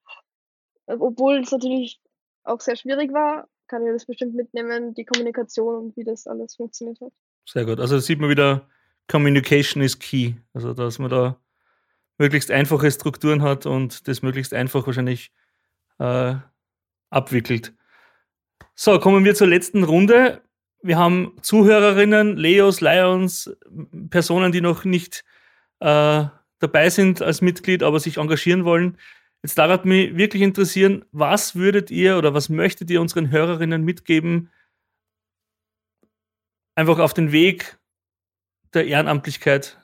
äh, 0.87 0.97
obwohl 0.99 1.41
es 1.41 1.51
natürlich 1.51 2.01
auch 2.45 2.61
sehr 2.61 2.77
schwierig 2.77 3.13
war, 3.13 3.49
kann 3.67 3.87
ich 3.87 3.93
das 3.93 4.07
bestimmt 4.07 4.35
mitnehmen, 4.35 4.95
die 4.95 5.05
Kommunikation 5.05 5.75
und 5.77 5.97
wie 5.97 6.05
das 6.05 6.27
alles 6.27 6.57
funktioniert 6.57 7.01
hat. 7.01 7.13
Sehr 7.49 7.65
gut. 7.65 7.81
Also 7.81 7.99
sieht 7.99 8.21
man 8.21 8.31
wieder, 8.31 8.69
Communication 9.09 9.83
is 9.83 9.99
key. 9.99 10.35
Also, 10.53 10.75
dass 10.75 10.99
man 10.99 11.11
da 11.11 11.41
möglichst 12.19 12.51
einfache 12.51 12.91
Strukturen 12.91 13.43
hat 13.43 13.65
und 13.65 14.07
das 14.07 14.23
möglichst 14.23 14.53
einfach 14.53 14.87
wahrscheinlich 14.87 15.33
äh, 15.99 16.35
abwickelt. 17.09 17.73
So, 18.75 18.99
kommen 19.01 19.25
wir 19.25 19.35
zur 19.35 19.47
letzten 19.47 19.85
Runde. 19.85 20.43
Wir 20.83 20.99
haben 20.99 21.37
Zuhörerinnen, 21.43 22.37
Leos, 22.37 22.81
Lions, 22.81 23.55
Personen, 24.09 24.53
die 24.53 24.61
noch 24.61 24.85
nicht 24.85 25.25
äh, 25.81 26.25
dabei 26.59 26.91
sind 26.91 27.21
als 27.23 27.43
Mitglied, 27.43 27.83
aber 27.83 28.01
sich 28.01 28.17
engagieren 28.17 28.65
wollen. 28.65 28.97
Jetzt 29.43 29.57
darf 29.57 29.85
mich 29.85 30.17
wirklich 30.17 30.43
interessieren, 30.43 31.05
was 31.13 31.55
würdet 31.55 31.91
ihr 31.91 32.19
oder 32.19 32.35
was 32.35 32.49
möchtet 32.49 32.91
ihr 32.91 33.01
unseren 33.01 33.31
Hörerinnen 33.31 33.83
mitgeben, 33.83 34.51
einfach 36.75 36.99
auf 36.99 37.15
den 37.15 37.33
Weg 37.33 37.79
der 38.75 38.87
Ehrenamtlichkeit? 38.87 39.79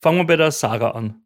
Fangen 0.00 0.18
wir 0.18 0.26
bei 0.26 0.36
der 0.36 0.50
Sarah 0.50 0.92
an. 0.92 1.24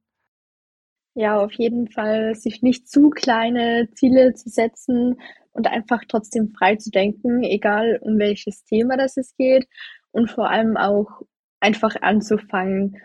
Ja, 1.15 1.39
auf 1.39 1.53
jeden 1.53 1.89
Fall, 1.89 2.35
sich 2.35 2.61
nicht 2.61 2.91
zu 2.91 3.09
kleine 3.09 3.89
Ziele 3.95 4.35
zu 4.35 4.51
setzen 4.51 5.19
und 5.57 5.67
einfach 5.67 6.03
trotzdem 6.07 6.51
frei 6.51 6.77
zu 6.77 6.91
denken, 6.91 7.43
egal 7.43 7.99
um 8.03 8.19
welches 8.19 8.65
Thema 8.65 8.97
das 8.97 9.17
es 9.17 9.35
geht 9.37 9.67
und 10.13 10.31
vor 10.31 10.51
allem 10.51 10.77
auch 10.77 11.23
einfach 11.61 11.97
anzufangen. 12.03 13.01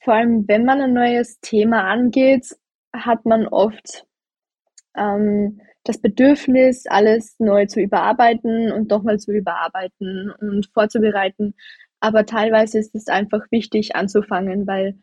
Vor 0.00 0.14
allem, 0.14 0.48
wenn 0.48 0.64
man 0.64 0.80
ein 0.80 0.92
neues 0.92 1.38
Thema 1.40 1.84
angeht, 1.84 2.56
hat 2.92 3.24
man 3.24 3.46
oft 3.46 4.04
ähm, 4.96 5.60
das 5.84 6.00
Bedürfnis, 6.00 6.86
alles 6.86 7.36
neu 7.38 7.66
zu 7.66 7.80
überarbeiten 7.80 8.72
und 8.72 8.90
nochmal 8.90 9.18
zu 9.18 9.32
überarbeiten 9.32 10.32
und 10.40 10.68
vorzubereiten. 10.74 11.54
Aber 12.00 12.26
teilweise 12.26 12.78
ist 12.78 12.94
es 12.94 13.06
einfach 13.06 13.50
wichtig 13.50 13.94
anzufangen, 13.94 14.66
weil 14.66 14.98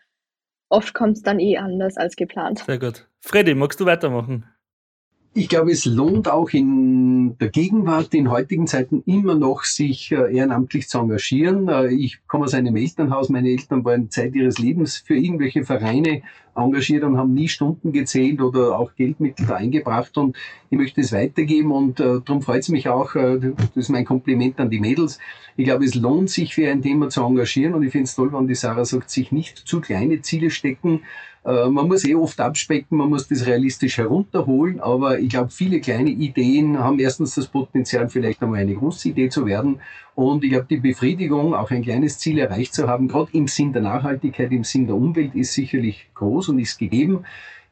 oft 0.70 0.94
kommt 0.94 1.18
es 1.18 1.24
dann 1.24 1.40
eh 1.40 1.58
anders 1.58 1.98
als 1.98 2.16
geplant. 2.16 2.60
Sehr 2.60 2.80
gut. 2.80 3.08
Freddy, 3.22 3.56
magst 3.56 3.80
du 3.80 3.86
weitermachen? 3.86 4.46
Ich 5.34 5.48
glaube, 5.48 5.72
es 5.72 5.86
lohnt 5.86 6.28
auch 6.28 6.50
in 6.50 7.38
der 7.38 7.50
Gegenwart, 7.50 8.16
in 8.16 8.32
heutigen 8.32 8.66
Zeiten 8.66 9.04
immer 9.06 9.36
noch, 9.36 9.64
sich 9.64 10.12
äh, 10.12 10.36
ehrenamtlich 10.36 10.90
zu 10.90 10.98
engagieren. 10.98 11.68
Äh, 11.68 11.94
ich 11.94 12.20
komme 12.28 12.46
aus 12.46 12.56
einem 12.56 12.76
Elternhaus. 12.76 13.30
Meine 13.30 13.50
Eltern 13.50 13.86
waren 13.86 14.10
Zeit 14.10 14.34
ihres 14.34 14.58
Lebens 14.58 14.98
für 14.98 15.16
irgendwelche 15.16 15.64
Vereine 15.64 16.24
engagiert 16.60 17.04
und 17.04 17.18
haben 17.18 17.34
nie 17.34 17.48
Stunden 17.48 17.92
gezählt 17.92 18.42
oder 18.42 18.78
auch 18.78 18.96
Geldmittel 18.96 19.46
da 19.48 19.56
eingebracht. 19.56 20.18
Und 20.18 20.36
ich 20.70 20.78
möchte 20.78 21.02
es 21.02 21.12
weitergeben 21.12 21.72
und 21.72 22.00
äh, 22.00 22.20
darum 22.24 22.42
freut 22.42 22.62
es 22.62 22.70
mich 22.70 22.90
auch, 22.90 23.16
äh, 23.16 23.40
das 23.40 23.76
ist 23.76 23.90
mein 23.90 24.06
Kompliment 24.06 24.60
an 24.60 24.70
die 24.70 24.80
Mädels. 24.80 25.20
Ich 25.58 25.66
glaube, 25.66 25.86
es 25.86 25.96
lohnt 25.96 26.30
sich 26.30 26.56
für 26.56 26.70
ein 26.70 26.82
Thema 26.82 27.10
zu 27.10 27.22
engagieren 27.24 27.74
und 27.74 27.84
ich 27.84 27.92
finde 27.92 28.06
es 28.06 28.16
toll, 28.16 28.32
wenn 28.32 28.48
die 28.48 28.56
Sarah 28.56 28.86
sagt, 28.86 29.10
sich 29.10 29.32
nicht 29.32 29.58
zu 29.58 29.82
kleine 29.82 30.22
Ziele 30.22 30.52
stecken, 30.52 31.02
äh, 31.46 31.70
man 31.70 31.88
muss 31.88 32.06
eh 32.06 32.16
oft 32.16 32.40
abspecken, 32.40 32.98
man 32.98 33.10
muss 33.10 33.28
das 33.28 33.46
realistisch 33.46 33.98
herunterholen, 33.98 34.80
aber 34.80 35.20
ich 35.20 35.30
glaube, 35.30 35.50
viele 35.50 35.80
kleine 35.80 36.10
Ideen 36.10 36.78
haben 36.78 37.00
erstens 37.00 37.36
das 37.36 37.48
Potenzial, 37.48 38.10
vielleicht 38.10 38.42
einmal 38.42 38.60
eine 38.60 38.76
große 38.76 39.10
Idee 39.10 39.30
zu 39.30 39.46
werden. 39.46 39.80
Und 40.20 40.44
ich 40.44 40.50
glaube, 40.50 40.66
die 40.70 40.76
Befriedigung, 40.76 41.54
auch 41.54 41.72
ein 41.72 41.82
kleines 41.82 42.20
Ziel 42.20 42.40
erreicht 42.40 42.74
zu 42.74 42.90
haben, 42.90 43.08
gerade 43.08 43.30
im 43.32 43.48
Sinn 43.48 43.72
der 43.72 43.84
Nachhaltigkeit, 43.84 44.52
im 44.52 44.66
Sinn 44.66 44.86
der 44.86 44.98
Umwelt, 44.98 45.34
ist 45.34 45.54
sicherlich 45.54 46.10
groß 46.14 46.50
und 46.50 46.60
ist 46.60 46.78
gegeben. 46.78 47.24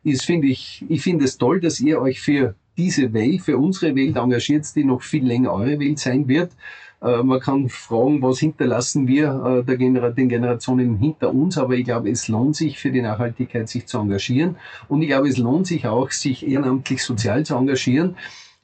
Ist, 0.05 0.23
finde 0.23 0.47
ich, 0.47 0.85
ich 0.87 1.01
finde 1.01 1.25
es 1.25 1.37
toll, 1.37 1.59
dass 1.59 1.81
ihr 1.81 1.99
euch 1.99 2.21
für 2.21 2.55
diese 2.77 3.11
Welt, 3.11 3.41
für 3.41 3.57
unsere 3.57 3.93
Welt 3.97 4.15
engagiert, 4.15 4.65
die 4.77 4.85
noch 4.85 5.01
viel 5.01 5.27
länger 5.27 5.51
eure 5.51 5.77
Welt 5.77 5.99
sein 5.99 6.29
wird. 6.29 6.53
Äh, 7.01 7.21
man 7.21 7.41
kann 7.41 7.67
fragen, 7.67 8.21
was 8.21 8.39
hinterlassen 8.39 9.09
wir 9.09 9.59
äh, 9.59 9.65
der 9.65 9.75
Gener 9.75 10.11
den 10.11 10.29
Generationen 10.29 10.95
hinter 10.99 11.33
uns, 11.33 11.57
aber 11.57 11.73
ich 11.73 11.83
glaube, 11.83 12.09
es 12.09 12.29
lohnt 12.29 12.55
sich 12.55 12.79
für 12.79 12.91
die 12.91 13.01
Nachhaltigkeit, 13.01 13.67
sich 13.67 13.87
zu 13.87 13.97
engagieren. 13.97 14.55
Und 14.87 15.01
ich 15.01 15.09
glaube, 15.09 15.27
es 15.27 15.37
lohnt 15.37 15.67
sich 15.67 15.85
auch, 15.85 16.11
sich 16.11 16.47
ehrenamtlich 16.47 17.03
sozial 17.03 17.45
zu 17.45 17.55
engagieren. 17.55 18.15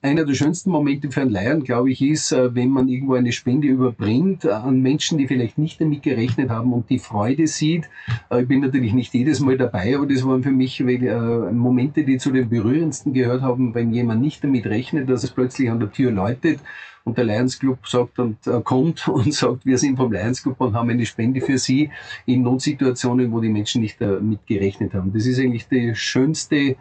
Einer 0.04 0.26
der 0.26 0.34
schönsten 0.34 0.70
Momente 0.70 1.10
für 1.10 1.22
einen 1.22 1.32
Laien, 1.32 1.63
glaube 1.63 1.89
ich, 1.89 2.02
ist, 2.02 2.34
äh, 2.34 2.54
wenn 2.54 2.70
man 2.70 2.89
irgendwo 2.89 3.13
eine 3.13 3.32
Spende 3.32 3.68
überbringt 3.68 4.46
an 4.46 4.82
Menschen, 4.82 5.18
die 5.18 5.28
vielleicht 5.28 5.58
nicht 5.58 5.80
damit 5.80 6.04
gerechnet 6.04 6.50
haben 6.50 6.74
und 6.74 6.89
die 6.89 7.00
Freude 7.00 7.48
sieht. 7.48 7.89
Ich 8.38 8.48
bin 8.48 8.60
natürlich 8.60 8.94
nicht 8.94 9.13
jedes 9.13 9.39
Mal 9.39 9.58
dabei, 9.58 9.96
aber 9.96 10.06
das 10.06 10.26
waren 10.28 10.44
für 10.44 10.52
mich 10.52 10.82
Momente, 10.82 12.04
die 12.04 12.18
zu 12.18 12.32
den 12.32 12.50
berührendsten 12.50 13.13
gehört 13.13 13.42
haben, 13.42 13.74
wenn 13.74 13.94
jemand 13.94 14.22
nicht 14.22 14.44
damit 14.44 14.66
rechnet, 14.66 15.10
dass 15.10 15.24
es 15.24 15.32
plötzlich 15.32 15.72
an 15.72 15.80
der 15.80 15.92
Tür 15.92 16.12
läutet 16.12 16.60
und 17.04 17.18
der 17.18 17.26
Lions 17.26 17.60
Club 17.60 17.88
sagt 17.88 18.20
und 18.20 18.46
äh, 18.48 18.62
kommt 18.62 19.08
und 19.08 19.34
sagt, 19.34 19.66
wir 19.66 19.78
sind 19.78 19.98
vom 19.98 20.12
Lions 20.12 20.44
Club 20.44 20.60
und 20.60 20.74
haben 20.74 20.89
eine 20.89 21.06
Spende 21.06 21.42
für 21.42 21.58
Sie 21.58 21.89
in 22.26 22.44
Notsituationen, 22.44 23.32
wo 23.32 23.39
die 23.39 23.50
Menschen 23.50 23.82
nicht 23.82 24.00
damit 24.00 24.39
äh, 24.48 24.54
gerechnet 24.54 24.94
haben. 24.94 25.13
Das 25.13 25.26
ist 25.26 25.39
eigentlich 25.39 25.68
die 25.68 25.96
schönste 25.96 26.76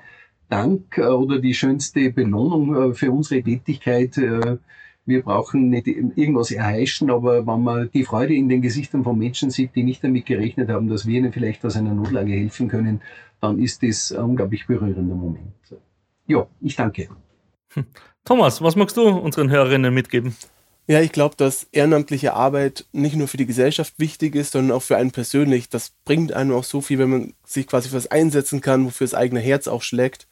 Dank 0.53 0.99
äh, 0.99 1.03
oder 1.03 1.39
die 1.39 1.55
schönste 1.55 2.11
Belohnung 2.11 2.91
äh, 2.91 2.95
für 2.95 3.11
unsere 3.11 3.43
Tätigkeit. 3.43 4.19
Äh, 4.19 4.59
wir 5.05 5.23
brauchen 5.23 5.71
nicht 5.71 5.89
irgendwas 5.89 6.53
erheischen, 6.53 7.11
aber 7.11 7.45
wenn 7.47 7.63
man 7.63 7.91
die 7.93 8.05
Freude 8.05 8.35
in 8.35 8.49
den 8.49 8.63
Gesichtern 8.63 9.03
von 9.03 9.19
Menschen 9.19 9.51
sieht, 9.51 9.75
die 9.75 9.83
nicht 9.83 10.05
damit 10.05 10.27
gerechnet 10.27 10.69
haben, 10.69 10.89
dass 10.89 11.07
wir 11.07 11.19
ihnen 11.19 11.33
vielleicht 11.33 11.65
aus 11.65 11.77
einer 11.77 11.95
Notlage 11.95 12.33
helfen 12.33 12.69
können, 12.69 13.01
dann 13.41 13.59
ist 13.59 13.83
das 13.83 14.13
ein 14.13 14.23
unglaublich 14.23 14.67
berührender 14.67 15.15
Moment. 15.15 15.55
Ja, 16.29 16.47
ich 16.61 16.77
danke. 16.77 17.09
Thomas, 18.25 18.63
was 18.63 18.77
magst 18.77 18.97
du 18.97 19.09
unseren 19.09 19.51
Hörerinnen 19.51 19.93
mitgeben? 19.93 20.37
Ja, 20.89 21.01
ich 21.01 21.13
glaube, 21.13 21.37
dass 21.37 21.69
ehrenamtliche 21.71 22.35
Arbeit 22.35 22.87
nicht 22.93 23.15
nur 23.15 23.29
für 23.29 23.37
die 23.37 23.47
Gesellschaft 23.47 23.95
wichtig 23.99 24.35
ist, 24.35 24.53
sondern 24.53 24.77
auch 24.77 24.83
für 24.83 24.97
einen 24.97 25.13
persönlich. 25.13 25.69
Das 25.69 25.93
bringt 26.05 26.33
einem 26.33 26.53
auch 26.53 26.65
so 26.65 26.81
viel, 26.81 26.99
wenn 26.99 27.11
man 27.11 27.35
sich 27.47 27.69
quasi 27.69 27.89
für 27.89 27.97
was 27.97 28.11
einsetzen 28.11 28.61
kann, 28.61 28.85
wofür 28.85 29.07
das 29.07 29.15
eigene 29.15 29.41
Herz 29.41 29.69
auch 29.69 29.83
schlägt. 29.83 30.27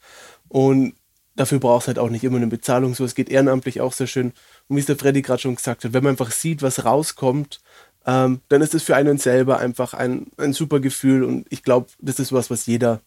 Und 0.49 0.95
dafür 1.37 1.61
braucht 1.61 1.83
es 1.83 1.89
halt 1.89 1.99
auch 2.01 2.11
nicht 2.11 2.25
immer 2.25 2.39
eine 2.39 2.49
Bezahlung. 2.49 2.95
So, 2.95 3.05
es 3.05 3.15
geht 3.15 3.29
ehrenamtlich 3.29 3.81
auch 3.81 3.93
sehr 3.93 4.09
schön. 4.09 4.33
Und 4.69 4.77
wie 4.77 4.81
es 4.81 4.87
der 4.87 4.97
Freddy 4.97 5.23
gerade 5.23 5.41
schon 5.41 5.55
gesagt 5.55 5.85
hat, 5.85 5.93
wenn 5.93 6.03
man 6.03 6.13
einfach 6.13 6.33
sieht, 6.33 6.63
was 6.63 6.85
rauskommt, 6.85 7.61
ähm, 8.05 8.41
dann 8.49 8.61
ist 8.61 8.75
es 8.75 8.83
für 8.83 8.97
einen 8.97 9.19
selber 9.19 9.59
einfach 9.59 9.95
ein, 9.95 10.33
ein 10.37 10.53
super 10.53 10.81
Gefühl. 10.81 11.23
Und 11.23 11.47
ich 11.51 11.63
glaube, 11.63 11.91
das 12.01 12.19
ist 12.19 12.33
was, 12.33 12.51
was 12.51 12.67
jeder 12.67 13.01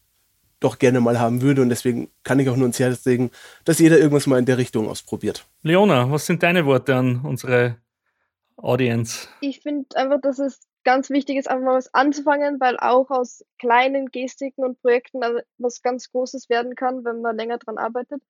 doch 0.64 0.80
gerne 0.80 1.02
mal 1.02 1.20
haben 1.20 1.42
würde. 1.42 1.62
Und 1.62 1.70
deswegen 1.70 2.10
kann 2.24 2.40
ich 2.40 2.50
auch 2.50 2.56
nur 2.56 2.68
ins 2.68 2.80
Herz 2.80 3.06
legen, 3.06 3.32
dass 3.66 3.80
jeder 3.80 3.98
irgendwas 3.98 4.28
mal 4.28 4.40
in 4.40 4.46
der 4.46 4.58
Richtung 4.58 4.88
ausprobiert. 4.90 5.46
Leona, 5.62 6.10
was 6.12 6.26
sind 6.26 6.44
deine 6.44 6.66
Worte 6.66 6.96
an 6.96 7.22
unsere 7.24 7.78
Audience? 8.58 9.28
Ich 9.42 9.62
finde 9.62 9.96
einfach, 9.96 10.22
dass 10.22 10.40
es 10.40 10.62
ganz 10.84 11.10
wichtig 11.10 11.38
ist, 11.38 11.50
einfach 11.50 11.66
mal 11.66 11.76
was 11.76 11.94
anzufangen, 11.94 12.60
weil 12.60 12.78
auch 12.78 13.10
aus 13.10 13.44
kleinen 13.60 14.08
Gestiken 14.08 14.64
und 14.64 14.82
Projekten 14.82 15.22
was 15.58 15.82
ganz 15.82 16.12
Großes 16.12 16.50
werden 16.50 16.76
kann, 16.76 17.06
wenn 17.06 17.22
man 17.22 17.38
länger 17.38 17.58
dran 17.58 17.78
arbeitet. 17.78 18.22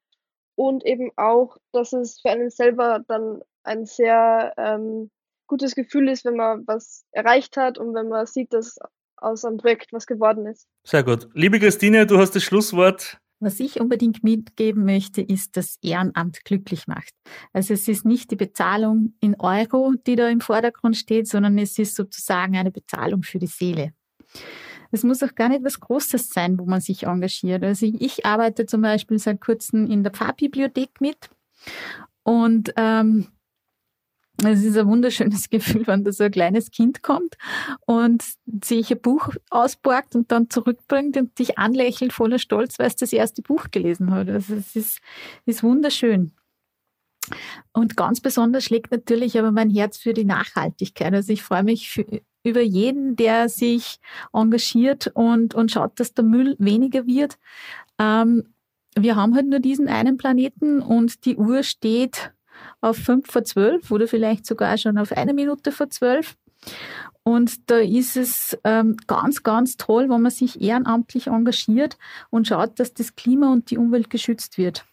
Und 0.55 0.85
eben 0.85 1.11
auch, 1.15 1.57
dass 1.71 1.93
es 1.93 2.21
für 2.21 2.29
einen 2.29 2.51
selber 2.51 3.03
dann 3.07 3.41
ein 3.63 3.85
sehr 3.85 4.53
ähm, 4.57 5.09
gutes 5.47 5.73
Gefühl 5.73 6.09
ist, 6.09 6.25
wenn 6.25 6.35
man 6.35 6.65
was 6.67 7.05
erreicht 7.11 7.57
hat 7.57 7.77
und 7.77 7.93
wenn 7.95 8.09
man 8.09 8.25
sieht, 8.27 8.53
dass 8.53 8.77
aus 9.23 9.45
einem 9.45 9.57
Projekt 9.57 9.93
was 9.93 10.05
geworden 10.05 10.45
ist. 10.45 10.67
Sehr 10.83 11.03
gut. 11.03 11.27
Liebe 11.33 11.59
Christine, 11.59 12.05
du 12.05 12.17
hast 12.17 12.35
das 12.35 12.43
Schlusswort. 12.43 13.17
Was 13.39 13.59
ich 13.59 13.81
unbedingt 13.81 14.23
mitgeben 14.23 14.85
möchte, 14.85 15.21
ist, 15.21 15.57
dass 15.57 15.77
Ehrenamt 15.81 16.45
glücklich 16.45 16.87
macht. 16.87 17.13
Also 17.51 17.73
es 17.73 17.87
ist 17.89 18.05
nicht 18.05 18.31
die 18.31 18.37
Bezahlung 18.37 19.15
in 19.19 19.35
Euro, 19.39 19.93
die 20.07 20.15
da 20.15 20.29
im 20.29 20.39
Vordergrund 20.39 20.95
steht, 20.95 21.27
sondern 21.27 21.57
es 21.57 21.77
ist 21.77 21.95
sozusagen 21.95 22.55
eine 22.55 22.71
Bezahlung 22.71 23.23
für 23.23 23.39
die 23.39 23.47
Seele. 23.47 23.93
Es 24.91 25.03
muss 25.03 25.23
auch 25.23 25.35
gar 25.35 25.49
nicht 25.49 25.63
was 25.63 25.79
Großes 25.79 26.29
sein, 26.29 26.57
wo 26.57 26.65
man 26.65 26.79
sich 26.79 27.03
engagiert. 27.03 27.63
Also 27.63 27.85
ich 27.85 28.25
arbeite 28.25 28.65
zum 28.65 28.81
Beispiel 28.81 29.19
seit 29.19 29.41
kurzem 29.41 29.87
in 29.89 30.03
der 30.03 30.13
Pfarrbibliothek 30.13 31.01
mit 31.01 31.29
und 32.23 32.71
ähm, 32.77 33.27
es 34.41 34.63
ist 34.63 34.77
ein 34.77 34.87
wunderschönes 34.87 35.49
Gefühl, 35.49 35.85
wenn 35.87 36.03
da 36.03 36.11
so 36.11 36.23
ein 36.23 36.31
kleines 36.31 36.71
Kind 36.71 37.03
kommt 37.03 37.35
und 37.85 38.23
sich 38.63 38.91
ein 38.91 39.01
Buch 39.01 39.29
ausborgt 39.49 40.15
und 40.15 40.31
dann 40.31 40.49
zurückbringt 40.49 41.17
und 41.17 41.37
dich 41.39 41.57
anlächelt 41.57 42.13
voller 42.13 42.39
Stolz, 42.39 42.79
weil 42.79 42.87
es 42.87 42.95
das 42.95 43.13
erste 43.13 43.41
Buch 43.41 43.67
gelesen 43.71 44.11
hat. 44.11 44.29
Also 44.29 44.55
es 44.55 44.75
ist, 44.75 44.99
ist 45.45 45.63
wunderschön. 45.63 46.31
Und 47.71 47.95
ganz 47.95 48.19
besonders 48.19 48.65
schlägt 48.65 48.91
natürlich 48.91 49.39
aber 49.39 49.51
mein 49.51 49.69
Herz 49.69 49.97
für 49.97 50.13
die 50.13 50.25
Nachhaltigkeit. 50.25 51.13
Also 51.13 51.31
ich 51.31 51.41
freue 51.41 51.63
mich 51.63 51.89
für, 51.89 52.05
über 52.43 52.61
jeden, 52.61 53.15
der 53.15 53.47
sich 53.47 53.99
engagiert 54.33 55.07
und, 55.13 55.55
und 55.55 55.71
schaut, 55.71 55.99
dass 55.99 56.13
der 56.13 56.25
Müll 56.25 56.55
weniger 56.59 57.05
wird. 57.07 57.37
Ähm, 57.97 58.53
wir 58.95 59.15
haben 59.15 59.35
halt 59.35 59.47
nur 59.47 59.59
diesen 59.59 59.87
einen 59.87 60.17
Planeten 60.17 60.81
und 60.81 61.25
die 61.25 61.37
Uhr 61.37 61.63
steht 61.63 62.33
auf 62.81 62.97
fünf 62.97 63.31
vor 63.31 63.43
zwölf 63.43 63.91
oder 63.91 64.07
vielleicht 64.07 64.45
sogar 64.45 64.77
schon 64.77 64.97
auf 64.97 65.11
eine 65.11 65.33
Minute 65.33 65.71
vor 65.71 65.89
zwölf. 65.89 66.35
Und 67.23 67.69
da 67.69 67.77
ist 67.77 68.17
es 68.17 68.57
ähm, 68.63 68.97
ganz, 69.07 69.43
ganz 69.43 69.77
toll, 69.77 70.09
wenn 70.09 70.21
man 70.21 70.31
sich 70.31 70.61
ehrenamtlich 70.61 71.27
engagiert 71.27 71.97
und 72.29 72.47
schaut, 72.47 72.79
dass 72.79 72.93
das 72.93 73.15
Klima 73.15 73.51
und 73.51 73.71
die 73.71 73.77
Umwelt 73.77 74.09
geschützt 74.09 74.57
wird. 74.57 74.85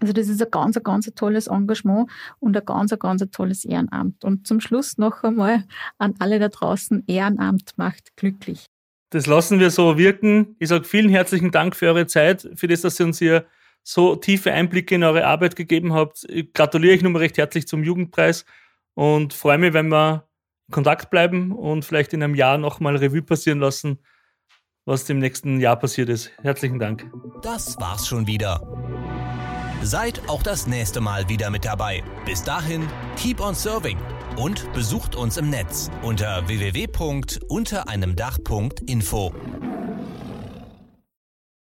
Also 0.00 0.12
das 0.12 0.28
ist 0.28 0.42
ein 0.42 0.50
ganz, 0.50 0.76
ein 0.76 0.82
ganz 0.82 1.10
tolles 1.14 1.48
Engagement 1.48 2.10
und 2.38 2.56
ein 2.56 2.64
ganz, 2.64 2.92
ein 2.92 2.98
ganz 2.98 3.24
tolles 3.30 3.64
Ehrenamt. 3.64 4.24
Und 4.24 4.46
zum 4.46 4.60
Schluss 4.60 4.98
noch 4.98 5.22
einmal 5.22 5.64
an 5.98 6.14
alle 6.18 6.38
da 6.38 6.48
draußen, 6.48 7.04
Ehrenamt 7.06 7.72
macht 7.76 8.16
glücklich. 8.16 8.66
Das 9.10 9.26
lassen 9.26 9.60
wir 9.60 9.70
so 9.70 9.98
wirken. 9.98 10.56
Ich 10.58 10.68
sage 10.70 10.84
vielen 10.84 11.10
herzlichen 11.10 11.50
Dank 11.50 11.76
für 11.76 11.86
eure 11.86 12.06
Zeit, 12.06 12.48
für 12.54 12.66
das, 12.66 12.80
dass 12.80 12.98
ihr 12.98 13.06
uns 13.06 13.18
hier 13.18 13.44
so 13.82 14.16
tiefe 14.16 14.52
Einblicke 14.52 14.94
in 14.94 15.04
eure 15.04 15.26
Arbeit 15.26 15.56
gegeben 15.56 15.92
habt. 15.92 16.24
Ich 16.28 16.52
gratuliere 16.52 16.94
euch 16.94 17.02
nochmal 17.02 17.22
recht 17.22 17.38
herzlich 17.38 17.66
zum 17.66 17.82
Jugendpreis 17.82 18.44
und 18.94 19.34
freue 19.34 19.58
mich, 19.58 19.72
wenn 19.72 19.88
wir 19.88 20.28
in 20.68 20.72
Kontakt 20.72 21.10
bleiben 21.10 21.52
und 21.52 21.84
vielleicht 21.84 22.12
in 22.12 22.22
einem 22.22 22.34
Jahr 22.34 22.58
nochmal 22.58 22.96
Revue 22.96 23.22
passieren 23.22 23.60
lassen, 23.60 23.98
was 24.84 25.04
dem 25.04 25.18
nächsten 25.18 25.60
Jahr 25.60 25.76
passiert 25.76 26.08
ist. 26.08 26.30
Herzlichen 26.42 26.78
Dank. 26.78 27.10
Das 27.42 27.78
war's 27.80 28.06
schon 28.06 28.26
wieder. 28.26 28.60
Seid 29.82 30.28
auch 30.28 30.44
das 30.44 30.68
nächste 30.68 31.00
Mal 31.00 31.28
wieder 31.28 31.50
mit 31.50 31.64
dabei. 31.64 32.04
Bis 32.24 32.44
dahin, 32.44 32.86
keep 33.16 33.40
on 33.40 33.56
serving 33.56 33.98
und 34.36 34.72
besucht 34.72 35.16
uns 35.16 35.36
im 35.36 35.50
Netz 35.50 35.90
unter 36.02 36.46
www.untereinemdach.info. 36.46 39.34